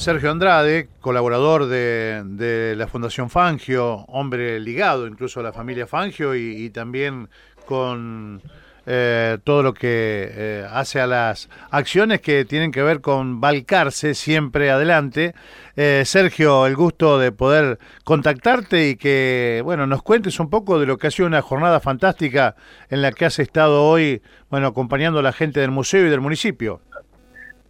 Sergio 0.02 0.32
Andrade, 0.32 0.88
colaborador 1.00 1.66
de, 1.66 2.74
la 2.76 2.88
Fundación 2.88 3.30
Fangio, 3.30 3.98
hombre 4.08 4.58
ligado 4.58 5.06
incluso 5.06 5.38
a 5.38 5.44
la 5.44 5.52
familia 5.52 5.86
Fangio 5.86 6.34
y, 6.34 6.70
también 6.70 7.28
con 7.66 8.42
eh, 8.84 9.38
todo 9.44 9.62
lo 9.62 9.72
que 9.72 10.28
eh, 10.28 10.66
hace 10.68 11.00
a 11.00 11.06
las 11.06 11.48
acciones 11.70 12.20
que 12.20 12.44
tienen 12.44 12.72
que 12.72 12.82
ver 12.82 13.00
con 13.00 13.40
Balcarce 13.40 14.16
siempre 14.16 14.72
adelante. 14.72 15.36
Eh, 15.76 16.02
Sergio, 16.04 16.66
el 16.66 16.74
gusto 16.74 17.20
de 17.20 17.30
poder 17.30 17.78
contactarte 18.02 18.88
y 18.88 18.96
que 18.96 19.60
bueno 19.62 19.86
nos 19.86 20.02
cuentes 20.02 20.40
un 20.40 20.50
poco 20.50 20.80
de 20.80 20.86
lo 20.86 20.98
que 20.98 21.06
ha 21.06 21.10
sido 21.12 21.28
una 21.28 21.42
jornada 21.42 21.78
fantástica 21.78 22.56
en 22.90 23.02
la 23.02 23.12
que 23.12 23.26
has 23.26 23.38
estado 23.38 23.84
hoy, 23.84 24.20
bueno, 24.50 24.66
acompañando 24.66 25.20
a 25.20 25.22
la 25.22 25.32
gente 25.32 25.60
del 25.60 25.70
museo 25.70 26.04
y 26.04 26.10
del 26.10 26.20
municipio. 26.20 26.80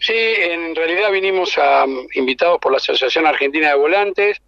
Sí, 0.03 0.15
en 0.17 0.75
realidad 0.75 1.13
vinimos 1.13 1.57
a, 1.59 1.87
invitados 2.15 2.59
por 2.59 2.73
la 2.73 2.79
Asociación 2.79 3.25
Argentina 3.25 3.69
de 3.69 3.77
Volantes, 3.77 4.43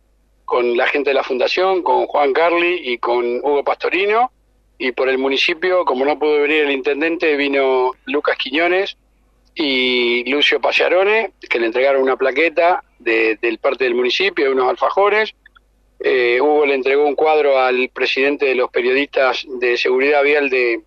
con 0.45 0.77
la 0.77 0.89
gente 0.89 1.11
de 1.11 1.15
la 1.15 1.23
Fundación, 1.23 1.85
con 1.85 2.07
Juan 2.09 2.33
Carli 2.33 2.81
y 2.83 2.99
con 2.99 3.37
Hugo 3.37 3.63
Pastorino, 3.63 4.33
y 4.79 4.91
por 4.91 5.09
el 5.09 5.17
municipio, 5.17 5.85
como 5.85 6.05
no 6.05 6.19
pudo 6.19 6.41
venir 6.41 6.63
el 6.63 6.73
intendente, 6.73 7.37
vino 7.37 7.93
Lucas 8.07 8.37
Quiñones 8.37 8.97
y 9.55 10.29
Lucio 10.29 10.61
Paciarone, 10.61 11.31
que 11.49 11.61
le 11.61 11.67
entregaron 11.67 12.03
una 12.03 12.17
plaqueta 12.17 12.83
de, 12.99 13.39
del 13.41 13.59
parte 13.59 13.85
del 13.85 13.95
municipio, 13.95 14.51
unos 14.51 14.69
alfajores. 14.69 15.37
Eh, 16.01 16.41
Hugo 16.41 16.67
le 16.67 16.75
entregó 16.75 17.07
un 17.07 17.15
cuadro 17.15 17.61
al 17.61 17.91
presidente 17.91 18.47
de 18.47 18.57
los 18.57 18.73
periodistas 18.73 19.47
de 19.61 19.77
seguridad 19.77 20.25
vial 20.25 20.51
de, 20.51 20.83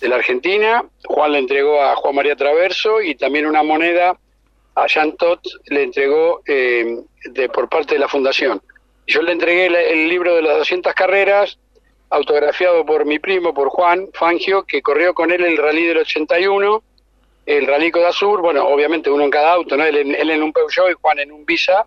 de 0.00 0.08
la 0.08 0.16
Argentina, 0.16 0.84
Juan 1.04 1.32
le 1.32 1.38
entregó 1.38 1.82
a 1.82 1.94
Juan 1.96 2.14
María 2.14 2.36
Traverso 2.36 3.02
y 3.02 3.14
también 3.14 3.46
una 3.46 3.62
moneda 3.62 4.18
a 4.74 4.86
Jean 4.86 5.16
Tot 5.16 5.40
le 5.66 5.82
entregó 5.82 6.42
eh, 6.46 6.96
de, 7.24 7.48
por 7.48 7.68
parte 7.68 7.94
de 7.94 8.00
la 8.00 8.08
fundación. 8.08 8.62
Yo 9.06 9.22
le 9.22 9.32
entregué 9.32 9.66
el, 9.66 10.08
libro 10.08 10.36
de 10.36 10.42
las 10.42 10.58
200 10.58 10.94
carreras, 10.94 11.58
autografiado 12.10 12.86
por 12.86 13.04
mi 13.04 13.18
primo, 13.18 13.52
por 13.52 13.68
Juan 13.68 14.08
Fangio, 14.14 14.64
que 14.64 14.82
corrió 14.82 15.14
con 15.14 15.32
él 15.32 15.44
el 15.44 15.56
rally 15.56 15.86
del 15.86 15.98
81, 15.98 16.82
el 17.46 17.66
rally 17.66 17.92
Sur, 18.12 18.40
bueno, 18.40 18.66
obviamente 18.66 19.10
uno 19.10 19.24
en 19.24 19.30
cada 19.30 19.52
auto, 19.52 19.76
¿no? 19.76 19.84
él, 19.84 19.96
en 19.96 20.42
un 20.42 20.52
Peugeot 20.52 20.90
y 20.90 20.94
Juan 20.94 21.18
en 21.18 21.32
un 21.32 21.44
Visa, 21.44 21.86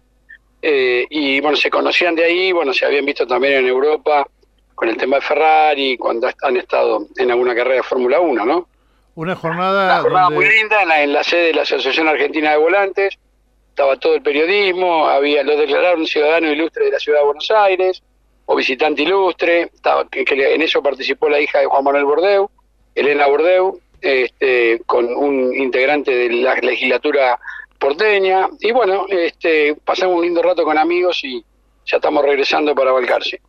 eh, 0.62 1.06
y 1.10 1.39
bueno, 1.39 1.58
se 1.58 1.69
conocían 1.69 2.15
de 2.15 2.26
ahí, 2.26 2.52
bueno, 2.52 2.73
se 2.73 2.86
habían 2.86 3.06
visto 3.06 3.26
también 3.26 3.54
en 3.54 3.67
Europa, 3.67 4.28
con 4.75 4.89
el 4.89 4.97
tema 4.97 5.17
de 5.17 5.21
Ferrari, 5.21 5.97
cuando 5.97 6.29
han 6.41 6.57
estado 6.57 7.07
en 7.17 7.31
alguna 7.31 7.55
carrera 7.55 7.77
de 7.77 7.83
Fórmula 7.83 8.19
1, 8.19 8.45
¿no? 8.45 8.67
Una 9.15 9.36
jornada, 9.36 10.03
muy 10.31 10.45
linda 10.45 10.81
en 11.03 11.13
la, 11.13 11.23
sede 11.23 11.47
de 11.47 11.53
la 11.53 11.62
Asociación 11.62 12.07
Argentina 12.07 12.51
de 12.51 12.57
Volantes, 12.57 13.15
estaba 13.69 13.95
todo 13.97 14.15
el 14.15 14.23
periodismo, 14.23 15.07
había 15.07 15.43
lo 15.43 15.55
declararon 15.55 16.07
ciudadano 16.07 16.51
ilustre 16.51 16.86
de 16.86 16.91
la 16.91 16.99
ciudad 16.99 17.19
de 17.19 17.25
Buenos 17.25 17.51
Aires, 17.51 18.01
o 18.45 18.55
visitante 18.55 19.03
ilustre, 19.03 19.69
estaba, 19.73 20.07
que, 20.09 20.25
en 20.27 20.62
eso 20.63 20.81
participó 20.81 21.29
la 21.29 21.39
hija 21.39 21.59
de 21.59 21.67
Juan 21.67 21.83
Manuel 21.83 22.05
Bordeu, 22.05 22.49
Elena 22.95 23.27
Bordeu, 23.27 23.79
este, 24.01 24.81
con 24.88 25.05
un 25.05 25.53
integrante 25.55 26.12
de 26.12 26.29
la 26.29 26.55
legislatura 26.55 27.39
porteña, 27.77 28.49
y 28.62 28.71
bueno, 28.71 29.05
este, 29.09 29.75
pasamos 29.86 30.17
un 30.17 30.23
lindo 30.23 30.41
rato 30.41 30.63
con 30.63 30.77
amigos 30.77 31.23
y 31.23 31.43
ya 31.86 31.97
estamos 31.97 32.23
regresando 32.23 32.73
para 32.73 32.91
Balcarce 32.91 33.39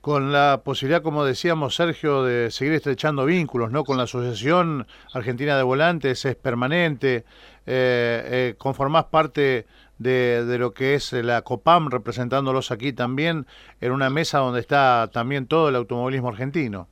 con 0.00 0.32
la 0.32 0.62
posibilidad, 0.64 1.02
como 1.02 1.24
decíamos, 1.24 1.74
Sergio, 1.74 2.22
de 2.22 2.50
seguir 2.50 2.72
estrechando 2.74 3.26
vínculos, 3.26 3.70
¿no? 3.70 3.84
Con 3.84 3.98
la 3.98 4.04
Asociación 4.04 4.86
Argentina 5.12 5.56
de 5.56 5.62
Volantes 5.62 6.24
es 6.24 6.36
permanente, 6.36 7.16
eh, 7.16 7.22
eh, 7.66 8.54
conformás 8.56 9.04
parte 9.04 9.66
de, 9.98 10.56
lo 10.58 10.72
que 10.72 10.94
es 10.94 11.12
la 11.12 11.42
COPAM, 11.42 11.90
representándolos 11.90 12.70
aquí 12.70 12.94
también 12.94 13.46
en 13.82 13.92
una 13.92 14.08
mesa 14.08 14.38
donde 14.38 14.60
está 14.60 15.10
también 15.12 15.46
todo 15.46 15.68
el 15.68 15.76
automovilismo 15.76 16.28
argentino. 16.28 16.88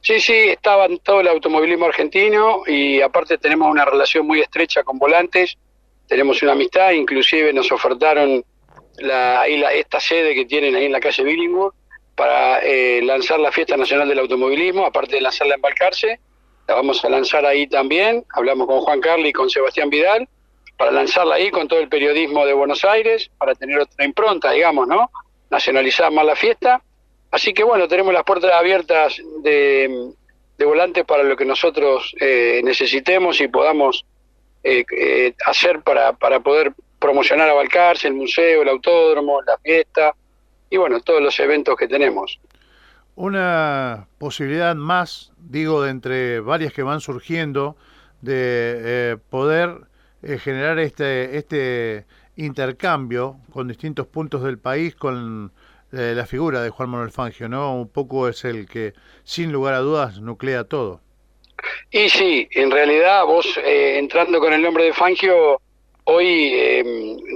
Sí, 0.00 0.20
sí, 0.20 0.32
estaba 0.32 0.86
todo 1.02 1.20
el 1.20 1.28
automovilismo 1.28 1.86
argentino 1.86 2.62
y 2.66 3.02
aparte 3.02 3.38
tenemos 3.38 3.68
una 3.70 3.84
relación 3.84 4.26
muy 4.26 4.40
estrecha 4.40 4.84
con 4.84 4.98
Volantes, 4.98 5.58
tenemos 6.06 6.40
una 6.42 6.52
amistad, 6.52 6.92
inclusive 6.92 7.52
nos 7.52 7.70
ofertaron 7.72 8.44
la, 8.98 9.46
esta 9.46 9.98
sede 9.98 10.34
que 10.34 10.46
tienen 10.46 10.76
ahí 10.76 10.86
en 10.86 10.92
la 10.92 11.00
calle 11.00 11.24
Billingwood 11.24 11.72
para 12.14 12.60
eh, 12.60 13.00
lanzar 13.02 13.40
la 13.40 13.52
Fiesta 13.52 13.76
Nacional 13.76 14.08
del 14.08 14.18
Automovilismo, 14.18 14.84
aparte 14.84 15.16
de 15.16 15.22
lanzarla 15.22 15.54
en 15.54 15.60
Balcarce, 15.60 16.20
la 16.68 16.74
vamos 16.74 17.04
a 17.04 17.08
lanzar 17.08 17.44
ahí 17.46 17.66
también, 17.66 18.24
hablamos 18.34 18.66
con 18.66 18.80
Juan 18.80 19.00
Carli 19.00 19.30
y 19.30 19.32
con 19.32 19.50
Sebastián 19.50 19.90
Vidal, 19.90 20.28
para 20.76 20.92
lanzarla 20.92 21.34
ahí 21.34 21.50
con 21.50 21.68
todo 21.68 21.80
el 21.80 21.88
periodismo 21.88 22.46
de 22.46 22.52
Buenos 22.52 22.84
Aires, 22.84 23.30
para 23.38 23.54
tener 23.54 23.80
otra 23.80 24.04
impronta, 24.04 24.50
digamos, 24.52 24.86
¿no? 24.86 25.10
Nacionalizar 25.50 26.10
más 26.12 26.24
la 26.24 26.36
fiesta. 26.36 26.82
Así 27.30 27.52
que 27.52 27.64
bueno, 27.64 27.86
tenemos 27.86 28.14
las 28.14 28.24
puertas 28.24 28.52
abiertas 28.52 29.20
de, 29.42 30.12
de 30.56 30.64
volantes 30.64 31.04
para 31.04 31.22
lo 31.22 31.36
que 31.36 31.44
nosotros 31.44 32.14
eh, 32.20 32.60
necesitemos 32.64 33.40
y 33.40 33.48
podamos 33.48 34.04
eh, 34.62 35.34
hacer 35.46 35.80
para, 35.80 36.12
para 36.12 36.40
poder 36.40 36.72
promocionar 36.98 37.48
a 37.48 37.54
Balcarce, 37.54 38.08
el 38.08 38.14
museo, 38.14 38.62
el 38.62 38.68
autódromo, 38.68 39.40
la 39.42 39.58
fiesta, 39.58 40.14
y 40.70 40.76
bueno, 40.76 41.00
todos 41.00 41.20
los 41.20 41.38
eventos 41.40 41.76
que 41.76 41.88
tenemos. 41.88 42.38
Una 43.16 44.06
posibilidad 44.18 44.74
más, 44.76 45.32
digo, 45.36 45.82
de 45.82 45.90
entre 45.90 46.40
varias 46.40 46.72
que 46.72 46.84
van 46.84 47.00
surgiendo, 47.00 47.76
de 48.22 48.32
eh, 48.78 49.16
poder 49.28 49.82
eh, 50.22 50.38
generar 50.38 50.78
este, 50.78 51.36
este 51.36 52.06
intercambio 52.36 53.36
con 53.52 53.66
distintos 53.66 54.06
puntos 54.06 54.44
del 54.44 54.58
país 54.58 54.94
con 54.94 55.52
eh, 55.92 56.12
la 56.14 56.24
figura 56.24 56.62
de 56.62 56.70
Juan 56.70 56.88
Manuel 56.88 57.10
Fangio, 57.10 57.48
¿no? 57.48 57.74
Un 57.74 57.88
poco 57.88 58.28
es 58.28 58.44
el 58.44 58.68
que, 58.68 58.94
sin 59.24 59.50
lugar 59.50 59.74
a 59.74 59.80
dudas, 59.80 60.20
nuclea 60.20 60.64
todo. 60.64 61.00
Y 61.90 62.08
sí, 62.08 62.48
en 62.52 62.70
realidad 62.70 63.24
vos 63.26 63.58
entrando 63.64 64.38
con 64.38 64.52
el 64.52 64.62
nombre 64.62 64.84
de 64.84 64.92
Fangio, 64.94 65.60
hoy 66.04 66.82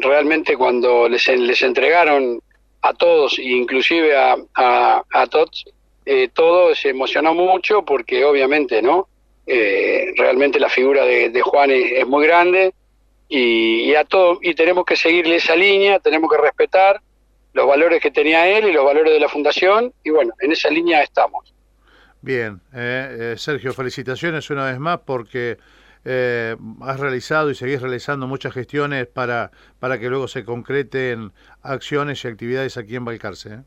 realmente 0.01 0.57
cuando 0.57 1.09
les, 1.11 1.29
les 1.29 1.61
entregaron 1.61 2.41
a 2.85 2.93
todos, 2.93 3.39
inclusive 3.39 4.15
a, 4.15 4.37
a, 4.55 5.03
a 5.11 5.27
Tots, 5.27 5.65
eh, 6.05 6.29
todo 6.33 6.75
se 6.75 6.91
emocionó 6.91 7.33
mucho 7.35 7.83
porque 7.83 8.25
obviamente, 8.27 8.83
¿no? 8.83 9.09
Eh, 9.47 10.13
realmente 10.19 10.61
la 10.61 10.69
figura 10.69 11.05
de, 11.05 11.41
Juan 11.43 11.71
es, 11.71 11.93
es 11.93 12.07
muy 12.07 12.27
grande 12.27 12.75
y, 13.29 13.85
y 13.85 13.95
a 13.95 14.05
todo 14.05 14.39
y 14.43 14.55
tenemos 14.55 14.85
que 14.85 14.97
seguirle 14.97 15.37
esa 15.37 15.57
línea, 15.57 15.99
tenemos 15.99 16.31
que 16.31 16.37
respetar 16.39 17.01
los 17.55 17.67
valores 17.67 18.03
que 18.03 18.11
tenía 18.11 18.47
él 18.49 18.69
y 18.69 18.73
los 18.73 18.85
valores 18.85 19.13
de 19.15 19.21
la 19.21 19.29
fundación 19.29 19.93
y 20.03 20.11
bueno, 20.11 20.35
en 20.41 20.53
esa 20.53 20.69
línea 20.69 21.03
estamos. 21.03 21.55
Bien, 22.21 22.61
eh, 22.75 23.33
eh, 23.33 23.39
Sergio, 23.39 23.73
felicitaciones 23.73 24.51
una 24.51 24.67
vez 24.67 24.79
más 24.79 25.01
porque 25.07 25.57
eh, 26.05 26.57
has 26.83 27.01
realizado 27.01 27.51
y 27.51 27.55
seguís 27.55 27.81
realizando 27.81 28.27
muchas 28.27 28.53
gestiones 28.53 29.07
para, 29.07 29.51
para 29.79 29.99
que 29.99 30.09
luego 30.09 30.29
se 30.29 30.45
concreten 30.45 31.33
acciones 31.63 32.25
y 32.25 32.29
actividades 32.29 32.77
aquí 32.77 32.97
en 32.97 33.05
Balcarce. 33.05 33.55
¿eh? 33.55 33.61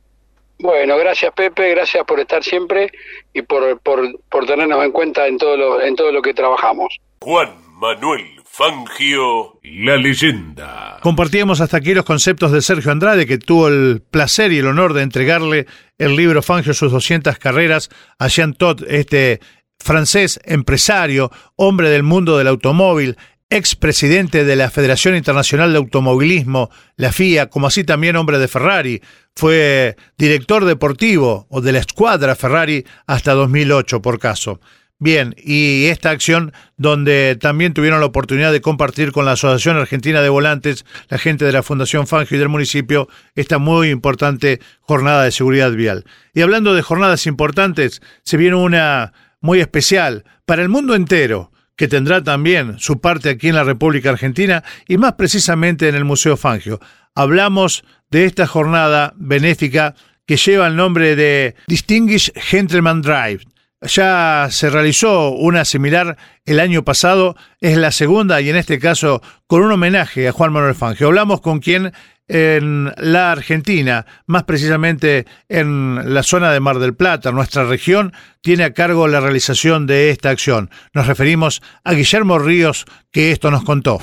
Bueno, 0.60 0.98
gracias 0.98 1.34
Pepe, 1.34 1.72
gracias 1.72 2.04
por 2.06 2.20
estar 2.20 2.44
siempre 2.44 2.92
y 3.34 3.42
por, 3.42 3.80
por, 3.82 4.20
por 4.30 4.46
tenernos 4.46 4.84
en 4.84 4.92
cuenta 4.92 5.28
en 5.28 5.38
todo, 5.38 5.56
lo, 5.56 5.82
en 5.82 5.96
todo 5.96 6.12
lo 6.12 6.22
que 6.22 6.34
trabajamos. 6.34 6.98
Juan 7.22 7.54
Manuel 7.74 8.38
Fangio, 8.44 9.60
la 9.62 9.98
leyenda. 9.98 10.98
Compartíamos 11.04 11.62
hasta 11.62 11.78
aquí 11.78 11.94
los 11.94 12.06
conceptos 12.06 12.52
de 12.52 12.64
Sergio 12.64 12.92
Andrade, 12.92 13.28
que 13.28 13.38
tuvo 13.38 13.68
el 13.68 14.02
placer 14.10 14.52
y 14.52 14.58
el 14.58 14.66
honor 14.66 14.94
de 14.94 15.04
entregarle 15.04 15.68
el 16.00 16.16
libro 16.16 16.42
Fangio, 16.42 16.74
sus 16.74 16.92
200 16.92 17.38
carreras 17.38 17.90
a 18.18 18.28
Jean 18.30 18.56
Todt, 18.56 18.82
este 18.88 19.42
francés 19.88 20.40
empresario, 20.44 21.32
hombre 21.56 21.90
del 21.90 22.04
mundo 22.04 22.38
del 22.38 22.48
automóvil, 22.48 23.18
expresidente 23.50 24.44
de 24.44 24.58
la 24.58 24.70
Federación 24.70 25.16
Internacional 25.16 25.72
de 25.72 25.78
Automovilismo, 25.78 26.70
la 26.98 27.14
FIA, 27.14 27.50
como 27.50 27.68
así 27.68 27.86
también 27.86 28.18
hombre 28.18 28.38
de 28.38 28.50
Ferrari. 28.50 29.02
Fue 29.34 29.96
director 30.18 30.66
deportivo 30.66 31.48
o 31.50 31.62
de 31.62 31.72
la 31.72 31.80
escuadra 31.80 32.36
Ferrari 32.36 32.86
hasta 33.06 33.34
2008, 33.34 34.02
por 34.02 34.20
caso. 34.20 34.60
Bien, 35.00 35.36
y 35.38 35.86
esta 35.86 36.10
acción 36.10 36.52
donde 36.76 37.38
también 37.40 37.74
tuvieron 37.74 38.02
la 38.02 38.08
oportunidad 38.08 38.52
de 38.52 38.62
compartir 38.62 39.14
con 39.14 39.24
la 39.26 39.34
Asociación 39.34 39.78
Argentina 39.78 40.22
de 40.22 40.30
Volantes, 40.30 40.86
la 41.08 41.18
gente 41.18 41.46
de 41.46 41.52
la 41.54 41.64
Fundación 41.64 42.08
Fangio 42.08 42.36
y 42.36 42.40
del 42.40 42.50
municipio, 42.50 43.08
esta 43.36 43.58
muy 43.58 43.90
importante 43.90 44.60
jornada 44.82 45.24
de 45.24 45.32
seguridad 45.32 45.72
vial. 45.72 46.04
Y 46.34 46.42
hablando 46.42 46.74
de 46.74 46.82
jornadas 46.82 47.26
importantes, 47.26 48.02
se 48.24 48.36
viene 48.36 48.56
una 48.56 49.14
muy 49.48 49.62
especial 49.62 50.26
para 50.46 50.62
el 50.62 50.68
mundo 50.68 50.94
entero, 50.94 51.54
que 51.78 51.88
tendrá 51.88 52.22
también 52.22 52.80
su 52.80 53.00
parte 53.00 53.30
aquí 53.30 53.48
en 53.48 53.56
la 53.56 53.64
República 53.64 54.10
Argentina 54.10 54.62
y 54.90 54.98
más 54.98 55.14
precisamente 55.14 55.88
en 55.88 55.96
el 55.96 56.04
Museo 56.04 56.36
Fangio. 56.36 56.82
Hablamos 57.16 57.86
de 58.12 58.26
esta 58.26 58.46
jornada 58.46 59.14
benéfica 59.16 59.96
que 60.26 60.36
lleva 60.36 60.68
el 60.68 60.76
nombre 60.76 61.16
de 61.16 61.56
Distinguished 61.66 62.34
Gentleman 62.36 63.02
Drive. 63.02 63.46
Ya 63.84 64.50
se 64.52 64.70
realizó 64.70 65.30
una 65.30 65.64
similar 65.64 66.18
el 66.44 66.60
año 66.60 66.84
pasado, 66.84 67.38
es 67.62 67.78
la 67.78 67.92
segunda 67.92 68.42
y 68.42 68.50
en 68.50 68.58
este 68.58 68.80
caso 68.80 69.22
con 69.46 69.62
un 69.62 69.72
homenaje 69.72 70.28
a 70.28 70.34
Juan 70.34 70.52
Manuel 70.52 70.76
Fangio. 70.76 71.08
Hablamos 71.08 71.40
con 71.40 71.60
quien 71.60 71.94
en 72.28 72.94
la 72.98 73.32
Argentina, 73.32 74.06
más 74.26 74.44
precisamente 74.44 75.26
en 75.48 76.14
la 76.14 76.24
zona 76.24 76.52
de 76.52 76.60
Mar 76.60 76.80
del 76.80 76.94
Plata, 76.94 77.32
nuestra 77.32 77.64
región, 77.64 78.14
tiene 78.42 78.64
a 78.64 78.74
cargo 78.74 79.08
la 79.08 79.20
realización 79.20 79.88
de 79.88 80.10
esta 80.10 80.30
acción. 80.30 80.70
Nos 80.94 81.08
referimos 81.08 81.62
a 81.84 81.94
Guillermo 81.94 82.40
Ríos, 82.40 82.86
que 83.12 83.32
esto 83.32 83.52
nos 83.52 83.64
contó. 83.64 84.00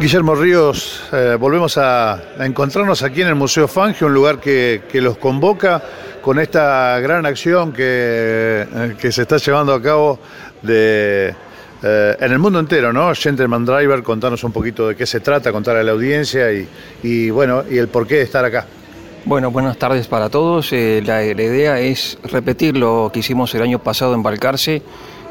Guillermo 0.00 0.34
Ríos, 0.34 1.02
eh, 1.12 1.36
volvemos 1.40 1.78
a, 1.78 2.20
encontrarnos 2.40 3.02
aquí 3.02 3.22
en 3.22 3.28
el 3.28 3.34
Museo 3.34 3.66
Fangio, 3.66 4.08
un 4.08 4.14
lugar 4.14 4.40
que, 4.40 4.82
que 4.90 5.00
los 5.00 5.16
convoca 5.16 5.82
con 6.20 6.38
esta 6.38 7.00
gran 7.00 7.24
acción 7.24 7.72
que, 7.72 8.66
eh, 8.68 8.96
que 9.00 9.10
se 9.10 9.22
está 9.22 9.38
llevando 9.38 9.72
a 9.72 9.80
cabo 9.80 10.18
de, 10.60 11.34
eh, 11.88 12.16
en 12.18 12.32
el 12.32 12.38
mundo 12.40 12.58
entero, 12.58 12.92
¿no? 12.92 13.14
Gentleman 13.14 13.64
Driver, 13.64 14.02
contarnos 14.02 14.42
un 14.42 14.50
poquito 14.50 14.88
de 14.88 14.96
qué 14.96 15.06
se 15.06 15.20
trata, 15.20 15.52
contar 15.52 15.76
a 15.76 15.84
la 15.84 15.92
audiencia 15.92 16.48
y, 17.02 17.30
bueno, 17.30 17.62
y 17.70 17.78
el 17.78 17.86
porqué 17.86 18.16
de 18.16 18.22
estar 18.22 18.44
acá. 18.44 18.66
Bueno, 19.24 19.52
buenas 19.52 19.76
tardes 19.76 20.08
para 20.08 20.28
todos. 20.28 20.72
Eh, 20.72 21.00
la, 21.04 21.20
la, 21.22 21.42
idea 21.42 21.78
es 21.78 22.18
repetir 22.24 22.76
lo 22.76 23.10
que 23.12 23.20
hicimos 23.20 23.54
el 23.54 23.62
año 23.62 23.78
pasado 23.78 24.14
en 24.14 24.22
Balcarce, 24.22 24.82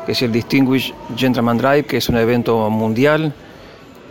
que 0.06 0.13
es 0.13 0.22
el 0.22 0.32
Distinguished 0.32 0.94
Gentleman 1.18 1.58
Drive, 1.58 1.84
que 1.84 1.98
es 1.98 2.08
un 2.08 2.15
evento 2.18 2.70
mundial 2.70 3.34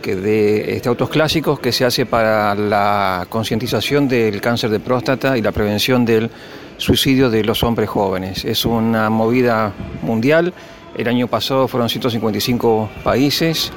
que 0.05 0.15
de 0.15 0.75
este, 0.75 0.87
autos 0.87 1.09
clásicos 1.09 1.59
que 1.59 1.71
se 1.71 1.83
hace 1.83 2.05
para 2.05 2.53
la 2.53 3.25
concientización 3.27 4.07
del 4.07 4.39
cáncer 4.39 4.69
de 4.69 4.79
próstata 4.79 5.35
y 5.35 5.41
la 5.41 5.51
prevención 5.51 6.05
del 6.05 6.29
suicidio 6.77 7.31
de 7.31 7.43
los 7.43 7.63
hombres 7.63 7.89
jóvenes. 7.89 8.45
Es 8.45 8.65
una 8.65 9.09
movida 9.09 9.73
mundial. 10.03 10.53
El 10.95 11.09
año 11.09 11.27
pasado 11.27 11.67
fueron 11.67 11.89
155 11.89 12.89
países, 13.03 13.69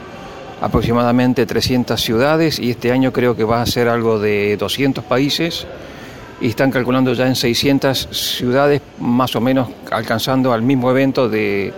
aproximadamente 0.61 1.47
300 1.47 2.01
ciudades 2.01 2.61
y 2.61 2.71
este 2.71 2.93
año 2.93 3.13
creo 3.13 3.35
que 3.35 3.43
va 3.43 3.61
a 3.61 3.67
ser 3.67 3.89
algo 3.89 4.21
de 4.21 4.57
200 4.57 5.03
países 5.03 5.67
y 6.41 6.47
están 6.47 6.71
calculando 6.71 7.13
ya 7.15 7.27
en 7.27 7.35
600 7.35 8.09
ciudades 8.13 8.83
más 9.01 9.35
o 9.35 9.41
menos 9.41 9.69
alcanzando 9.91 10.53
al 10.53 10.63
mismo 10.63 10.93
evento 10.93 11.29
de, 11.29 11.73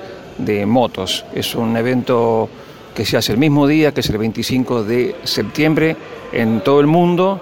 motos. 0.67 1.25
Es 1.35 1.55
un 1.55 1.75
evento 1.75 2.51
que 2.95 3.07
se 3.07 3.17
hace 3.17 3.33
el 3.33 3.39
mismo 3.39 3.67
día, 3.67 3.93
que 3.95 4.01
es 4.01 4.11
el 4.11 4.19
25 4.19 4.85
de 4.85 5.17
septiembre, 5.25 5.97
en 6.33 6.61
todo 6.61 6.81
el 6.81 6.87
mundo, 6.87 7.41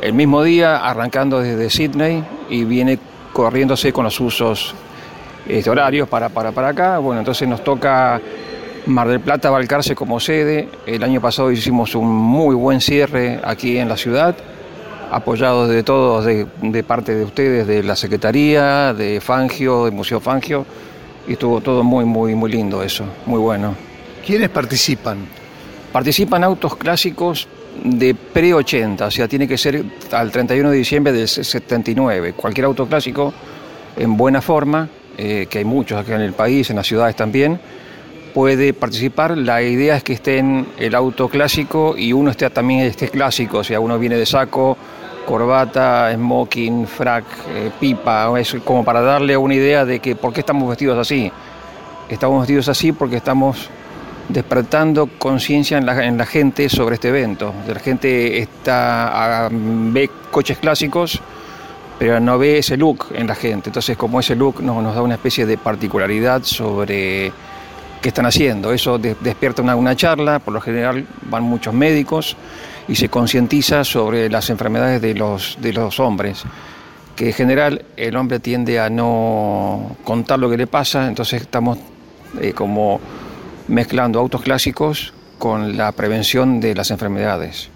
el 0.00 0.12
mismo 0.12 0.44
día, 0.44 0.76
arrancando 0.76 1.40
desde 1.40 1.70
Sydney 1.70 2.22
y 2.48 2.62
viene 2.64 3.00
corriéndose 3.32 3.92
con 3.92 4.04
los 4.04 4.20
usos 4.20 4.74
este, 5.48 5.70
horarios 5.70 6.08
para, 6.08 6.28
para, 6.28 6.52
para 6.52 6.68
acá. 6.68 6.98
Bueno, 6.98 7.20
entonces 7.20 7.48
nos 7.48 7.62
toca 7.62 8.20
Mar 8.86 9.08
del 9.08 9.20
Plata, 9.20 9.50
Balcarce 9.50 9.94
como 9.94 10.20
sede. 10.20 10.68
El 10.86 11.02
año 11.02 11.20
pasado 11.20 11.50
hicimos 11.50 11.94
un 11.94 12.08
muy 12.08 12.54
buen 12.54 12.80
cierre 12.80 13.40
aquí 13.44 13.78
en 13.78 13.88
la 13.88 13.96
ciudad, 13.96 14.36
apoyados 15.10 15.68
de 15.68 15.82
todos, 15.82 16.24
de, 16.24 16.46
de 16.62 16.82
parte 16.82 17.14
de 17.14 17.24
ustedes, 17.24 17.66
de 17.66 17.82
la 17.82 17.96
Secretaría, 17.96 18.94
de 18.94 19.20
Fangio, 19.20 19.84
del 19.84 19.94
Museo 19.94 20.20
Fangio, 20.20 20.64
y 21.26 21.32
estuvo 21.32 21.60
todo 21.60 21.82
muy, 21.82 22.04
muy, 22.04 22.34
muy 22.34 22.50
lindo 22.50 22.82
eso, 22.82 23.04
muy 23.26 23.38
bueno. 23.38 23.74
¿Quiénes 24.24 24.48
participan? 24.48 25.18
Participan 25.92 26.44
autos 26.44 26.76
clásicos 26.76 27.48
de 27.82 28.14
pre-80, 28.14 29.02
o 29.02 29.10
sea, 29.10 29.28
tiene 29.28 29.46
que 29.46 29.56
ser 29.56 29.84
al 30.12 30.30
31 30.30 30.70
de 30.70 30.76
diciembre 30.76 31.12
del 31.12 31.28
79. 31.28 32.32
Cualquier 32.34 32.66
auto 32.66 32.86
clásico 32.86 33.32
en 33.96 34.16
buena 34.16 34.40
forma, 34.40 34.88
eh, 35.18 35.46
que 35.48 35.58
hay 35.58 35.64
muchos 35.64 35.98
aquí 35.98 36.12
en 36.12 36.20
el 36.20 36.32
país, 36.32 36.70
en 36.70 36.76
las 36.76 36.86
ciudades 36.86 37.16
también, 37.16 37.60
puede 38.34 38.72
participar. 38.72 39.36
La 39.36 39.62
idea 39.62 39.96
es 39.96 40.04
que 40.04 40.12
esté 40.12 40.38
en 40.38 40.66
el 40.78 40.94
auto 40.94 41.28
clásico 41.28 41.94
y 41.96 42.12
uno 42.12 42.30
esté 42.30 42.48
también 42.50 42.80
esté 42.80 43.08
clásico, 43.08 43.58
o 43.58 43.64
sea, 43.64 43.80
uno 43.80 43.98
viene 43.98 44.16
de 44.16 44.26
saco, 44.26 44.76
corbata, 45.26 46.12
smoking, 46.14 46.86
frac, 46.86 47.24
eh, 47.54 47.70
pipa, 47.78 48.32
es 48.40 48.56
como 48.64 48.84
para 48.84 49.00
darle 49.00 49.36
una 49.36 49.54
idea 49.54 49.84
de 49.84 50.00
que 50.00 50.16
por 50.16 50.32
qué 50.32 50.40
estamos 50.40 50.68
vestidos 50.68 50.98
así. 50.98 51.30
Estamos 52.08 52.40
vestidos 52.40 52.68
así 52.68 52.92
porque 52.92 53.16
estamos 53.16 53.70
despertando 54.28 55.08
conciencia 55.18 55.78
en 55.78 55.86
la, 55.86 56.04
en 56.04 56.16
la, 56.16 56.26
gente 56.26 56.68
sobre 56.68 56.94
este 56.96 57.08
evento. 57.08 57.54
La 57.68 57.78
gente 57.78 58.38
está, 58.38 59.48
ve 59.50 60.10
coches 60.30 60.58
clásicos, 60.58 61.20
pero 62.00 62.18
no 62.18 62.38
ve 62.38 62.56
ese 62.56 62.78
look 62.78 63.08
en 63.14 63.26
la 63.26 63.34
gente. 63.34 63.68
Entonces, 63.68 63.94
como 63.94 64.20
ese 64.20 64.34
look 64.34 64.62
nos, 64.62 64.82
nos 64.82 64.94
da 64.94 65.02
una 65.02 65.16
especie 65.16 65.44
de 65.44 65.58
particularidad 65.58 66.42
sobre 66.44 67.30
qué 68.00 68.08
están 68.08 68.24
haciendo. 68.24 68.72
Eso 68.72 68.98
de, 68.98 69.14
despierta 69.20 69.60
una, 69.60 69.76
una, 69.76 69.94
charla, 69.94 70.38
por 70.38 70.54
lo 70.54 70.62
general 70.62 71.06
van 71.28 71.42
muchos 71.42 71.74
médicos 71.74 72.38
y 72.88 72.96
se 72.96 73.10
concientiza 73.10 73.84
sobre 73.84 74.30
las 74.30 74.48
enfermedades 74.48 75.02
de 75.02 75.14
los, 75.14 75.58
de 75.60 75.74
los 75.74 76.00
hombres 76.00 76.44
que 77.16 77.26
en 77.26 77.32
general 77.34 77.84
el 77.98 78.16
hombre 78.16 78.40
tiende 78.40 78.80
a 78.80 78.88
no 78.88 79.94
contar 80.04 80.38
lo 80.38 80.48
que 80.48 80.56
le 80.56 80.66
pasa, 80.66 81.06
entonces 81.06 81.42
estamos 81.42 81.76
eh, 82.40 82.54
como 82.54 82.98
mezclando 83.68 84.18
autos 84.18 84.40
clásicos 84.40 85.12
con 85.38 85.76
la 85.76 85.92
prevención 85.92 86.60
de 86.60 86.74
las 86.74 86.90
enfermedades. 86.90 87.69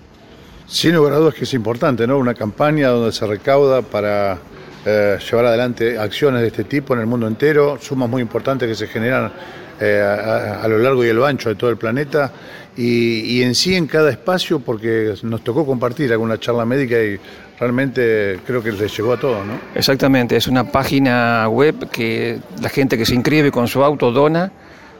Sin 0.66 0.94
lugar 0.94 1.12
a 1.12 1.16
dudas 1.16 1.34
que 1.34 1.44
es 1.44 1.54
importante, 1.54 2.06
¿no? 2.06 2.18
Una 2.18 2.34
campaña 2.34 2.88
donde 2.88 3.12
se 3.12 3.26
recauda 3.26 3.82
para 3.82 4.38
eh, 4.86 5.18
llevar 5.30 5.46
adelante 5.46 5.98
acciones 5.98 6.40
de 6.40 6.48
este 6.48 6.64
tipo 6.64 6.94
en 6.94 7.00
el 7.00 7.06
mundo 7.06 7.26
entero, 7.26 7.78
sumas 7.80 8.08
muy 8.08 8.22
importantes 8.22 8.68
que 8.68 8.74
se 8.74 8.86
generan 8.86 9.32
eh, 9.80 10.00
a, 10.00 10.66
lo 10.68 10.78
largo 10.78 11.04
y 11.04 11.12
lo 11.12 11.26
ancho 11.26 11.48
de 11.48 11.54
todo 11.56 11.68
el 11.68 11.76
planeta 11.76 12.32
y, 12.76 13.20
y, 13.20 13.42
en 13.42 13.54
sí 13.54 13.74
en 13.74 13.86
cada 13.86 14.10
espacio 14.10 14.60
porque 14.60 15.14
nos 15.22 15.42
tocó 15.42 15.66
compartir 15.66 16.12
alguna 16.12 16.38
charla 16.38 16.64
médica 16.64 16.96
y 17.02 17.18
realmente 17.58 18.40
creo 18.46 18.62
que 18.62 18.72
les 18.72 18.96
llegó 18.96 19.12
a 19.12 19.16
todos, 19.18 19.44
¿no? 19.44 19.58
Exactamente, 19.74 20.36
es 20.36 20.46
una 20.48 20.70
página 20.70 21.48
web 21.48 21.90
que 21.90 22.38
la 22.60 22.68
gente 22.68 22.96
que 22.96 23.04
se 23.04 23.14
inscribe 23.14 23.50
con 23.50 23.68
su 23.68 23.82
auto 23.82 24.12
dona 24.12 24.52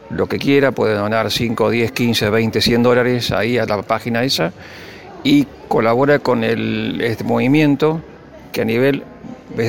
lo 0.09 0.27
que 0.27 0.37
quiera, 0.37 0.71
puede 0.71 0.95
donar 0.95 1.31
5, 1.31 1.69
10, 1.69 1.91
15, 1.91 2.29
20, 2.29 2.61
100 2.61 2.83
dólares 2.83 3.31
ahí 3.31 3.57
a 3.57 3.65
la 3.65 3.81
página 3.81 4.23
esa 4.23 4.51
y 5.25 5.47
colabora 5.67 6.19
con 6.19 6.43
el, 6.43 7.01
este 7.01 7.23
movimiento 7.23 7.99
que 8.53 8.61
a 8.61 8.65
nivel 8.65 9.03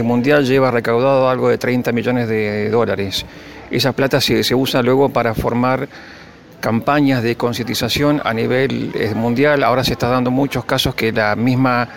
mundial 0.04 0.44
lleva 0.44 0.70
recaudado 0.70 1.30
algo 1.30 1.48
de 1.48 1.56
30 1.56 1.92
millones 1.92 2.28
de 2.28 2.68
dólares. 2.68 3.24
esa 3.70 3.92
plata 3.92 4.20
se, 4.20 4.54
usa 4.54 4.82
luego 4.82 5.08
para 5.08 5.34
formar 5.34 5.88
campañas 6.60 7.22
de 7.22 7.36
concientización 7.36 8.20
a 8.22 8.34
nivel 8.34 8.92
eh, 8.94 9.14
mundial. 9.14 9.64
Ahora 9.64 9.82
se 9.82 9.92
está 9.92 10.08
dando 10.08 10.30
muchos 10.30 10.64
casos 10.66 10.94
que 10.94 11.10
la 11.10 11.34
misma 11.34 11.88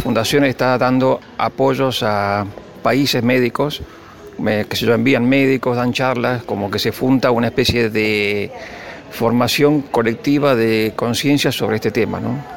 fundación 0.00 0.44
está 0.44 0.78
dando 0.78 1.18
apoyos 1.38 2.04
a 2.04 2.46
países 2.84 3.24
médicos, 3.24 3.82
que 4.38 4.76
se 4.76 4.92
envían 4.92 5.28
médicos, 5.28 5.76
dan 5.76 5.92
charlas, 5.92 6.44
como 6.44 6.70
que 6.70 6.78
se 6.78 6.92
funta 6.92 7.32
una 7.32 7.48
especie 7.48 7.90
de 7.90 8.52
formación 9.10 9.80
colectiva 9.80 10.54
de 10.54 10.92
conciencia 10.94 11.50
sobre 11.50 11.76
este 11.76 11.90
tema, 11.90 12.20
¿no? 12.20 12.56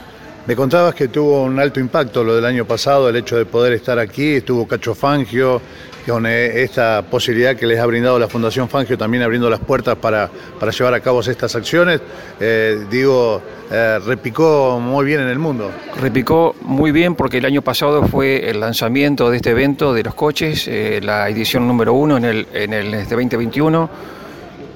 Me 0.49 0.55
contabas 0.55 0.95
que 0.95 1.09
tuvo 1.09 1.43
un 1.43 1.59
alto 1.59 1.79
impacto 1.79 2.23
lo 2.23 2.35
del 2.35 2.43
año 2.43 2.65
pasado, 2.65 3.07
el 3.07 3.15
hecho 3.15 3.37
de 3.37 3.45
poder 3.45 3.71
estar 3.73 3.99
aquí, 3.99 4.37
estuvo 4.37 4.67
Cacho 4.67 4.95
Fangio, 4.95 5.61
con 6.07 6.25
eh, 6.25 6.63
esta 6.63 7.03
posibilidad 7.03 7.55
que 7.55 7.67
les 7.67 7.79
ha 7.79 7.85
brindado 7.85 8.17
la 8.17 8.27
Fundación 8.27 8.67
Fangio, 8.67 8.97
también 8.97 9.21
abriendo 9.21 9.47
las 9.47 9.59
puertas 9.59 9.95
para, 9.97 10.27
para 10.59 10.71
llevar 10.71 10.95
a 10.95 11.01
cabo 11.01 11.19
estas 11.19 11.55
acciones, 11.55 12.01
eh, 12.39 12.83
digo, 12.89 13.43
eh, 13.69 13.99
repicó 14.03 14.79
muy 14.79 15.05
bien 15.05 15.21
en 15.21 15.27
el 15.27 15.37
mundo. 15.37 15.69
Repicó 16.01 16.55
muy 16.61 16.91
bien 16.91 17.13
porque 17.13 17.37
el 17.37 17.45
año 17.45 17.61
pasado 17.61 18.07
fue 18.07 18.49
el 18.49 18.59
lanzamiento 18.59 19.29
de 19.29 19.37
este 19.37 19.51
evento 19.51 19.93
de 19.93 20.01
los 20.01 20.15
coches, 20.15 20.67
la 21.03 21.29
edición 21.29 21.67
número 21.67 21.93
uno 21.93 22.17
en 22.17 22.25
el, 22.25 22.47
en 22.55 22.73
el 22.73 22.91
este 22.95 23.13
2021. 23.13 23.87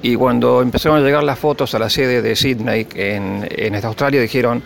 Y 0.02 0.14
cuando 0.14 0.62
empezaron 0.62 0.98
a 0.98 1.00
llegar 1.04 1.24
las 1.24 1.38
fotos 1.40 1.74
a 1.74 1.80
la 1.80 1.90
sede 1.90 2.22
de 2.22 2.36
Sydney 2.36 2.86
en, 2.94 3.48
en 3.50 3.74
Australia, 3.84 4.20
dijeron, 4.20 4.62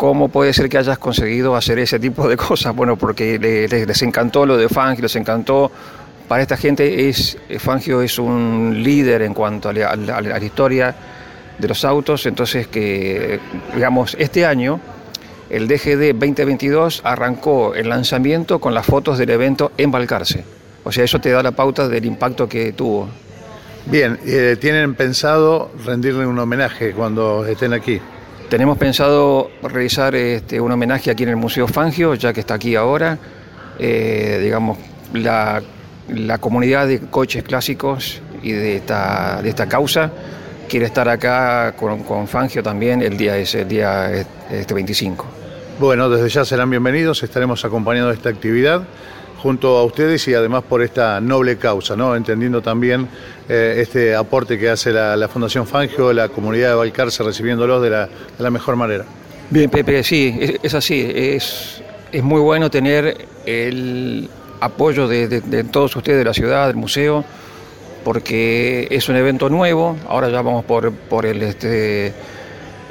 ¿cómo 0.00 0.28
puede 0.30 0.54
ser 0.54 0.70
que 0.70 0.78
hayas 0.78 0.96
conseguido 0.98 1.54
hacer 1.54 1.78
ese 1.78 1.98
tipo 1.98 2.26
de 2.26 2.34
cosas? 2.48 2.74
Bueno, 2.74 2.96
porque 2.96 3.38
le- 3.38 3.68
le- 3.68 3.84
les 3.84 4.00
encantó 4.02 4.46
lo 4.46 4.56
de 4.56 4.66
Fangio, 4.66 5.02
les 5.02 5.14
encantó. 5.16 5.70
Para 6.26 6.40
esta 6.40 6.56
gente 6.56 7.10
es 7.10 7.36
Fangio 7.58 8.00
es 8.00 8.18
un 8.18 8.80
líder 8.82 9.20
en 9.20 9.34
cuanto 9.34 9.68
a 9.68 9.72
la, 9.74 10.38
historia 10.42 10.94
de 11.58 11.68
los 11.68 11.84
autos, 11.84 12.24
entonces 12.24 12.66
que, 12.68 13.38
digamos, 13.74 14.16
este 14.18 14.46
año 14.46 14.80
el 15.50 15.68
DGD 15.68 16.14
2022 16.14 17.02
arrancó 17.04 17.74
el 17.74 17.90
lanzamiento 17.90 18.58
con 18.58 18.72
las 18.72 18.86
fotos 18.86 19.18
del 19.18 19.28
evento 19.30 19.72
en 19.76 19.90
Balcarce. 19.90 20.44
O 20.84 20.90
sea, 20.92 21.04
eso 21.04 21.20
te 21.20 21.28
da 21.30 21.42
la 21.42 21.50
pauta 21.50 21.88
del 21.88 22.06
impacto 22.06 22.48
que 22.48 22.72
tuvo. 22.72 23.06
Bien, 23.84 24.18
eh, 24.24 24.56
¿tienen 24.58 24.94
pensado 24.94 25.70
rendirle 25.84 26.24
un 26.26 26.38
homenaje 26.38 26.92
cuando 26.92 27.44
estén 27.44 27.74
aquí? 27.74 28.00
Tenemos 28.50 28.78
pensado 28.78 29.48
realizar 29.62 30.12
este, 30.16 30.60
un 30.60 30.72
homenaje 30.72 31.08
aquí 31.08 31.22
en 31.22 31.28
el 31.28 31.36
Museo 31.36 31.68
Fangio, 31.68 32.16
ya 32.16 32.32
que 32.32 32.40
está 32.40 32.54
aquí 32.54 32.74
ahora. 32.74 33.16
Eh, 33.78 34.40
digamos, 34.42 34.76
la, 35.14 35.62
la 36.08 36.38
comunidad 36.38 36.88
de 36.88 36.98
coches 36.98 37.44
clásicos 37.44 38.20
y 38.42 38.50
de 38.50 38.74
esta, 38.74 39.40
de 39.40 39.50
esta 39.50 39.68
causa 39.68 40.10
quiere 40.68 40.86
estar 40.86 41.08
acá 41.08 41.74
con, 41.76 42.02
con 42.02 42.26
Fangio 42.26 42.60
también 42.60 43.02
el 43.02 43.16
día 43.16 43.36
ese, 43.36 43.60
el 43.60 43.68
día 43.68 44.10
este 44.50 44.74
25. 44.74 45.24
Bueno, 45.78 46.10
desde 46.10 46.28
ya 46.28 46.44
serán 46.44 46.70
bienvenidos, 46.70 47.22
estaremos 47.22 47.64
acompañando 47.64 48.10
esta 48.10 48.30
actividad 48.30 48.82
junto 49.40 49.78
a 49.78 49.84
ustedes 49.84 50.26
y 50.28 50.34
además 50.34 50.62
por 50.68 50.82
esta 50.82 51.20
noble 51.20 51.56
causa, 51.56 51.96
¿no? 51.96 52.14
entendiendo 52.14 52.60
también 52.60 53.08
eh, 53.48 53.76
este 53.78 54.14
aporte 54.14 54.58
que 54.58 54.68
hace 54.68 54.92
la, 54.92 55.28
Fundación 55.28 55.66
Fangio, 55.66 56.12
la 56.12 56.28
comunidad 56.28 56.70
de 56.70 56.74
Balcarce 56.74 57.22
recibiéndolos 57.22 57.82
de 57.82 57.90
la, 57.90 58.06
de 58.06 58.42
la 58.42 58.50
mejor 58.50 58.76
manera. 58.76 59.04
Bien, 59.48 59.70
Pepe, 59.70 60.04
sí, 60.04 60.58
es, 60.62 60.74
así. 60.74 61.10
Es, 61.12 61.82
es 62.12 62.22
muy 62.22 62.40
bueno 62.40 62.70
tener 62.70 63.26
el 63.46 64.28
apoyo 64.60 65.08
de 65.08 65.64
todos 65.64 65.96
ustedes 65.96 66.18
de 66.18 66.24
la 66.24 66.34
ciudad, 66.34 66.68
del 66.68 66.76
museo, 66.76 67.24
porque 68.04 68.86
es 68.90 69.08
un 69.08 69.16
evento 69.16 69.48
nuevo. 69.48 69.96
Ahora 70.08 70.28
ya 70.28 70.42
vamos 70.42 70.64
por, 70.64 70.92
por 70.92 71.26
el, 71.26 71.42
este, 71.42 72.12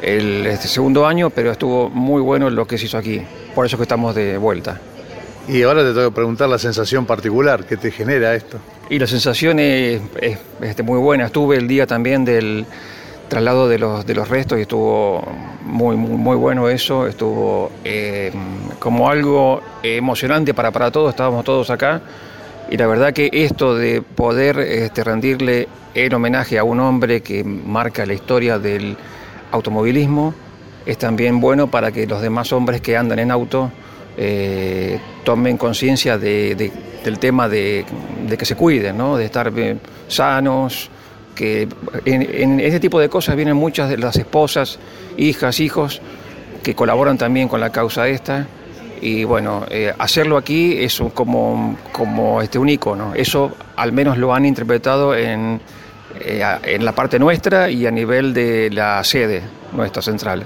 el 0.02 0.46
este 0.48 0.68
segundo 0.68 1.06
año, 1.06 1.30
pero 1.30 1.52
estuvo 1.52 1.90
muy 1.90 2.22
bueno 2.22 2.50
lo 2.50 2.68
que 2.68 2.78
se 2.78 2.86
hizo 2.86 2.98
aquí. 2.98 3.22
Por 3.56 3.66
eso 3.66 3.78
que 3.78 3.84
estamos 3.84 4.16
de 4.16 4.38
vuelta. 4.38 4.80
Y 5.50 5.64
ahora 5.64 5.82
te 5.82 5.94
tengo 5.94 6.10
que 6.10 6.16
preguntar 6.16 6.48
la 6.48 6.60
sensación 6.60 7.08
particular 7.08 7.66
que 7.66 7.76
te 7.76 7.90
genera 7.90 8.36
esto. 8.36 8.60
Y 8.88 9.00
la 9.00 9.08
sensación 9.08 9.58
es, 9.58 10.00
es, 10.22 10.38
este, 10.62 10.84
muy 10.84 11.00
buena. 11.00 11.26
Estuve 11.26 11.58
el 11.58 11.68
día 11.68 11.88
también 11.88 12.24
del 12.24 12.68
traslado 13.30 13.68
de 13.68 13.80
los, 13.80 14.06
de 14.06 14.14
los 14.14 14.30
restos 14.30 14.60
y 14.60 14.62
estuvo 14.62 15.28
muy, 15.64 15.96
muy, 15.96 16.18
muy 16.18 16.36
bueno 16.36 16.70
eso. 16.70 17.08
Estuvo 17.08 17.72
eh, 17.84 18.32
como 18.78 19.10
algo 19.10 19.64
emocionante 19.82 20.54
para, 20.54 20.70
para 20.70 20.92
todos. 20.92 21.10
Estábamos 21.10 21.44
todos 21.44 21.72
acá. 21.72 22.00
Y 22.70 22.78
la 22.78 22.86
verdad 22.86 23.12
que 23.12 23.32
esto 23.34 23.76
de 23.76 24.04
poder 24.04 24.60
este, 24.60 25.04
rendirle 25.04 25.68
el 25.96 26.14
homenaje 26.14 26.60
a 26.60 26.64
un 26.64 26.80
hombre 26.80 27.22
que 27.22 27.44
marca 27.44 28.06
la 28.06 28.14
historia 28.14 28.60
del 28.60 28.96
automovilismo 29.52 30.36
es 30.86 31.00
también 31.00 31.40
bueno 31.40 31.72
para 31.72 31.92
que 31.92 32.06
los 32.06 32.22
demás 32.22 32.54
hombres 32.54 32.82
que 32.82 32.96
andan 32.96 33.18
en 33.18 33.32
auto 33.32 33.72
eh, 34.22 35.00
tomen 35.24 35.56
conciencia 35.58 36.18
de- 36.18 36.54
de- 36.56 36.72
del 37.06 37.20
tema 37.20 37.48
de, 37.48 37.86
de 38.28 38.38
que 38.38 38.44
se 38.46 38.56
cuiden, 38.56 38.98
¿no? 38.98 39.16
de 39.16 39.24
estar 39.24 39.50
sanos, 40.10 40.90
que 41.36 41.70
en, 42.04 42.22
en 42.22 42.60
ese 42.60 42.82
tipo 42.82 43.00
de 43.00 43.08
cosas 43.08 43.38
vienen 43.38 43.56
muchas 43.56 43.90
de 43.90 43.98
las 43.98 44.18
esposas, 44.18 44.78
hijas, 45.16 45.62
hijos, 45.62 46.02
que 46.62 46.76
colaboran 46.76 47.18
también 47.18 47.48
con 47.48 47.62
la 47.62 47.70
causa 47.72 48.10
esta. 48.10 48.46
Y 49.02 49.24
bueno, 49.24 49.66
eh, 49.70 49.94
hacerlo 49.98 50.36
aquí 50.36 50.76
es 50.84 51.02
como, 51.14 51.78
como 51.94 52.42
este, 52.42 52.60
un 52.60 52.68
icono. 52.68 53.14
Eso 53.16 53.54
al 53.78 53.94
menos 53.94 54.18
lo 54.18 54.34
han 54.36 54.46
interpretado 54.46 55.16
en, 55.16 55.62
eh, 56.20 56.44
en 56.64 56.84
la 56.84 56.92
parte 56.92 57.18
nuestra 57.18 57.70
y 57.70 57.86
a 57.86 57.92
nivel 57.92 58.34
de 58.34 58.70
la 58.72 59.02
sede 59.06 59.42
nuestra 59.72 60.02
central. 60.02 60.44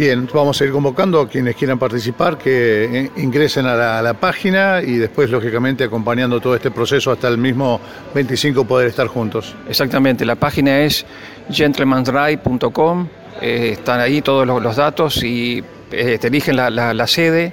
Bien, 0.00 0.26
vamos 0.32 0.58
a 0.58 0.64
ir 0.64 0.72
convocando 0.72 1.20
a 1.20 1.28
quienes 1.28 1.54
quieran 1.56 1.78
participar 1.78 2.38
que 2.38 2.84
eh, 2.84 3.10
ingresen 3.18 3.66
a 3.66 3.74
la, 3.74 3.98
a 3.98 4.02
la 4.02 4.14
página 4.14 4.80
y 4.80 4.96
después, 4.96 5.28
lógicamente, 5.28 5.84
acompañando 5.84 6.40
todo 6.40 6.54
este 6.54 6.70
proceso 6.70 7.12
hasta 7.12 7.28
el 7.28 7.36
mismo 7.36 7.78
25 8.14 8.64
poder 8.64 8.88
estar 8.88 9.08
juntos. 9.08 9.54
Exactamente, 9.68 10.24
la 10.24 10.36
página 10.36 10.80
es 10.80 11.04
gentlemansdrive.com, 11.50 13.08
eh, 13.42 13.72
están 13.74 14.00
ahí 14.00 14.22
todos 14.22 14.46
los, 14.46 14.62
los 14.62 14.74
datos 14.76 15.22
y 15.22 15.62
eh, 15.92 16.16
te 16.18 16.28
eligen 16.28 16.56
la, 16.56 16.70
la- 16.70 16.94
la 16.94 17.06
sede, 17.06 17.52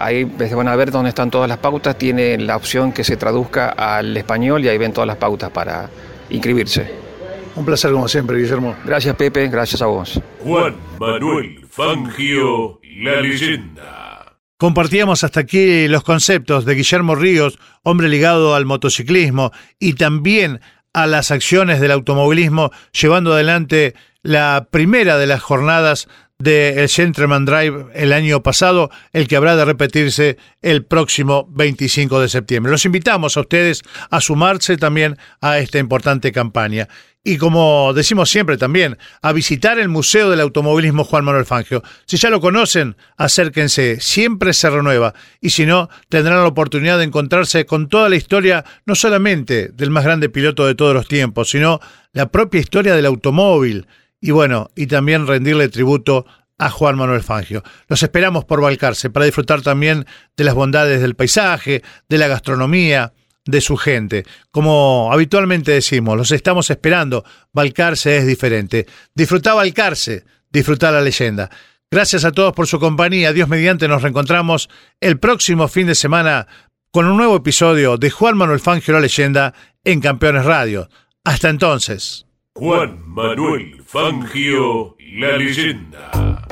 ahí 0.00 0.24
van 0.24 0.66
a 0.66 0.74
ver 0.74 0.90
dónde 0.90 1.10
están 1.10 1.30
todas 1.30 1.48
las 1.48 1.58
pautas, 1.58 1.96
tiene 1.96 2.36
la 2.38 2.56
opción 2.56 2.90
que 2.90 3.04
se 3.04 3.16
traduzca 3.16 3.68
al 3.68 4.16
español 4.16 4.64
y 4.64 4.68
ahí 4.68 4.76
ven 4.76 4.92
todas 4.92 5.06
las 5.06 5.18
pautas 5.18 5.50
para 5.52 5.88
inscribirse. 6.30 7.06
Un 7.54 7.64
placer 7.64 7.92
como 7.92 8.08
siempre, 8.08 8.36
Guillermo. 8.38 8.74
Gracias 8.84 9.14
Pepe, 9.14 9.46
gracias 9.46 9.80
a 9.82 9.86
vos. 9.86 10.20
Juan 10.42 10.74
Manuel 10.98 11.60
Fangio, 11.76 12.80
la 13.02 13.20
leyenda. 13.20 14.38
Compartíamos 14.56 15.22
hasta 15.24 15.40
aquí 15.40 15.86
los 15.88 16.02
conceptos 16.02 16.64
de 16.64 16.74
Guillermo 16.74 17.14
Ríos, 17.14 17.58
hombre 17.82 18.08
ligado 18.08 18.54
al 18.54 18.64
motociclismo 18.64 19.52
y 19.78 19.92
también 19.92 20.62
a 20.94 21.06
las 21.06 21.30
acciones 21.30 21.78
del 21.78 21.90
automovilismo, 21.90 22.70
llevando 22.98 23.34
adelante 23.34 23.94
la 24.22 24.68
primera 24.70 25.18
de 25.18 25.26
las 25.26 25.42
jornadas 25.42 26.08
del 26.38 26.88
Gentleman 26.88 27.44
Drive 27.44 27.88
el 27.94 28.14
año 28.14 28.42
pasado, 28.42 28.90
el 29.12 29.28
que 29.28 29.36
habrá 29.36 29.54
de 29.54 29.66
repetirse 29.66 30.38
el 30.62 30.82
próximo 30.82 31.46
25 31.50 32.20
de 32.20 32.30
septiembre. 32.30 32.72
Los 32.72 32.86
invitamos 32.86 33.36
a 33.36 33.40
ustedes 33.40 33.82
a 34.10 34.22
sumarse 34.22 34.78
también 34.78 35.18
a 35.42 35.58
esta 35.58 35.78
importante 35.78 36.32
campaña. 36.32 36.88
Y 37.28 37.38
como 37.38 37.92
decimos 37.92 38.30
siempre 38.30 38.56
también, 38.56 38.98
a 39.20 39.32
visitar 39.32 39.80
el 39.80 39.88
Museo 39.88 40.30
del 40.30 40.38
Automovilismo 40.38 41.02
Juan 41.02 41.24
Manuel 41.24 41.44
Fangio. 41.44 41.82
Si 42.04 42.18
ya 42.18 42.30
lo 42.30 42.40
conocen, 42.40 42.96
acérquense, 43.16 43.98
siempre 43.98 44.52
se 44.52 44.70
renueva. 44.70 45.12
Y 45.40 45.50
si 45.50 45.66
no, 45.66 45.90
tendrán 46.08 46.38
la 46.38 46.46
oportunidad 46.46 46.98
de 46.98 47.04
encontrarse 47.04 47.66
con 47.66 47.88
toda 47.88 48.08
la 48.08 48.14
historia, 48.14 48.64
no 48.84 48.94
solamente 48.94 49.70
del 49.74 49.90
más 49.90 50.04
grande 50.04 50.28
piloto 50.28 50.68
de 50.68 50.76
todos 50.76 50.94
los 50.94 51.08
tiempos, 51.08 51.50
sino 51.50 51.80
la 52.12 52.30
propia 52.30 52.60
historia 52.60 52.94
del 52.94 53.06
automóvil. 53.06 53.88
Y 54.20 54.30
bueno, 54.30 54.70
y 54.76 54.86
también 54.86 55.26
rendirle 55.26 55.68
tributo 55.68 56.26
a 56.58 56.70
Juan 56.70 56.96
Manuel 56.96 57.24
Fangio. 57.24 57.64
Los 57.88 58.04
esperamos 58.04 58.44
por 58.44 58.60
Balcarce 58.60 59.10
para 59.10 59.26
disfrutar 59.26 59.62
también 59.62 60.06
de 60.36 60.44
las 60.44 60.54
bondades 60.54 61.00
del 61.00 61.16
paisaje, 61.16 61.82
de 62.08 62.18
la 62.18 62.28
gastronomía, 62.28 63.14
de 63.46 63.60
su 63.60 63.76
gente. 63.76 64.24
Como 64.50 65.10
habitualmente 65.12 65.72
decimos, 65.72 66.16
los 66.16 66.30
estamos 66.32 66.68
esperando. 66.70 67.24
Balcarce 67.52 68.18
es 68.18 68.26
diferente. 68.26 68.86
Disfrutá 69.14 69.54
Balcarce, 69.54 70.24
disfrutá 70.50 70.90
la 70.90 71.00
leyenda. 71.00 71.50
Gracias 71.90 72.24
a 72.24 72.32
todos 72.32 72.52
por 72.52 72.66
su 72.66 72.80
compañía. 72.80 73.32
Dios 73.32 73.48
mediante 73.48 73.88
nos 73.88 74.02
reencontramos 74.02 74.68
el 75.00 75.18
próximo 75.18 75.68
fin 75.68 75.86
de 75.86 75.94
semana 75.94 76.46
con 76.90 77.06
un 77.06 77.16
nuevo 77.16 77.36
episodio 77.36 77.96
de 77.96 78.10
Juan 78.10 78.36
Manuel 78.36 78.60
Fangio 78.60 78.94
la 78.94 79.00
leyenda 79.00 79.54
en 79.84 80.00
Campeones 80.00 80.44
Radio. 80.44 80.88
Hasta 81.24 81.48
entonces. 81.48 82.26
Juan 82.54 83.02
Manuel 83.06 83.82
Fangio, 83.84 84.96
la 84.98 85.36
leyenda. 85.36 86.45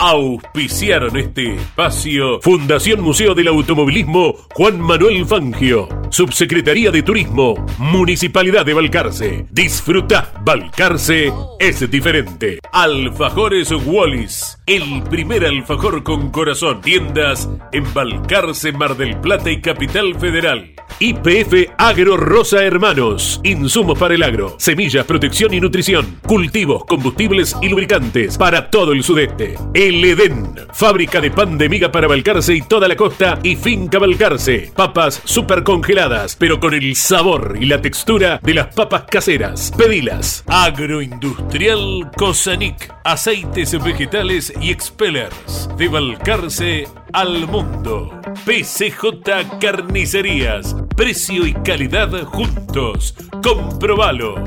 Auspiciaron 0.00 1.16
este 1.16 1.56
espacio 1.56 2.40
Fundación 2.40 3.00
Museo 3.00 3.34
del 3.34 3.48
Automovilismo 3.48 4.36
Juan 4.54 4.80
Manuel 4.80 5.26
Fangio, 5.26 5.88
Subsecretaría 6.10 6.92
de 6.92 7.02
Turismo, 7.02 7.66
Municipalidad 7.78 8.64
de 8.64 8.74
Balcarce. 8.74 9.46
Disfruta, 9.50 10.32
Balcarce 10.44 11.32
es 11.58 11.90
diferente. 11.90 12.60
Alfajores 12.72 13.72
Wallis, 13.72 14.56
el 14.66 15.02
primer 15.02 15.44
alfajor 15.44 16.04
con 16.04 16.30
corazón. 16.30 16.80
Tiendas 16.80 17.48
en 17.72 17.92
Balcarce, 17.92 18.70
Mar 18.70 18.96
del 18.96 19.18
Plata 19.20 19.50
y 19.50 19.60
Capital 19.60 20.14
Federal. 20.14 20.76
IPF 21.00 21.70
Agro 21.76 22.16
Rosa 22.16 22.64
Hermanos. 22.64 23.40
Insumos 23.44 23.96
para 23.98 24.14
el 24.14 24.22
agro, 24.22 24.56
semillas, 24.58 25.06
protección 25.06 25.54
y 25.54 25.60
nutrición, 25.60 26.18
cultivos, 26.26 26.84
combustibles 26.86 27.56
y 27.62 27.68
lubricantes 27.68 28.36
para 28.36 28.68
todo 28.68 28.92
el 28.92 29.04
sudeste. 29.04 29.56
El 29.88 30.04
Edén, 30.04 30.54
fábrica 30.74 31.18
de 31.18 31.30
pan 31.30 31.56
de 31.56 31.66
miga 31.66 31.90
para 31.90 32.06
Balcarce 32.06 32.54
y 32.54 32.60
toda 32.60 32.86
la 32.88 32.94
costa 32.94 33.38
y 33.42 33.56
finca 33.56 33.98
Balcarce. 33.98 34.70
Papas 34.76 35.22
super 35.24 35.64
congeladas, 35.64 36.36
pero 36.36 36.60
con 36.60 36.74
el 36.74 36.94
sabor 36.94 37.56
y 37.58 37.64
la 37.64 37.80
textura 37.80 38.38
de 38.42 38.52
las 38.52 38.74
papas 38.74 39.04
caseras. 39.04 39.72
Pedilas. 39.78 40.44
Agroindustrial 40.46 42.10
Cosanic, 42.18 42.94
aceites 43.02 43.82
vegetales 43.82 44.52
y 44.60 44.72
expellers. 44.72 45.70
De 45.78 45.88
Balcarce 45.88 46.86
al 47.14 47.48
mundo. 47.48 48.20
PCJ 48.44 49.58
Carnicerías. 49.58 50.76
Precio 50.94 51.46
y 51.46 51.54
calidad 51.54 52.10
juntos. 52.24 53.14
Comprobalo. 53.42 54.44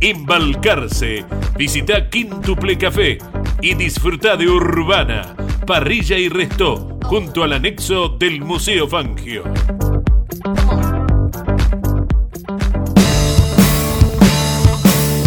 Embalcarse. 0.00 1.26
Visita 1.56 2.08
Quintuple 2.08 2.78
Café 2.78 3.18
y 3.60 3.74
disfruta 3.74 4.36
de 4.36 4.48
Urbana, 4.48 5.36
Parrilla 5.66 6.16
y 6.16 6.30
Resto, 6.30 6.98
junto 7.04 7.42
al 7.44 7.52
anexo 7.52 8.08
del 8.08 8.40
Museo 8.40 8.88
Fangio. 8.88 9.44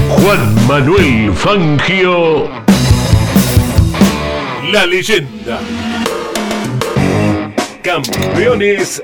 Juan 0.09 0.67
Manuel 0.67 1.33
Fangio. 1.33 2.49
La 4.71 4.87
leyenda. 4.87 5.59
Campeones 7.83 9.03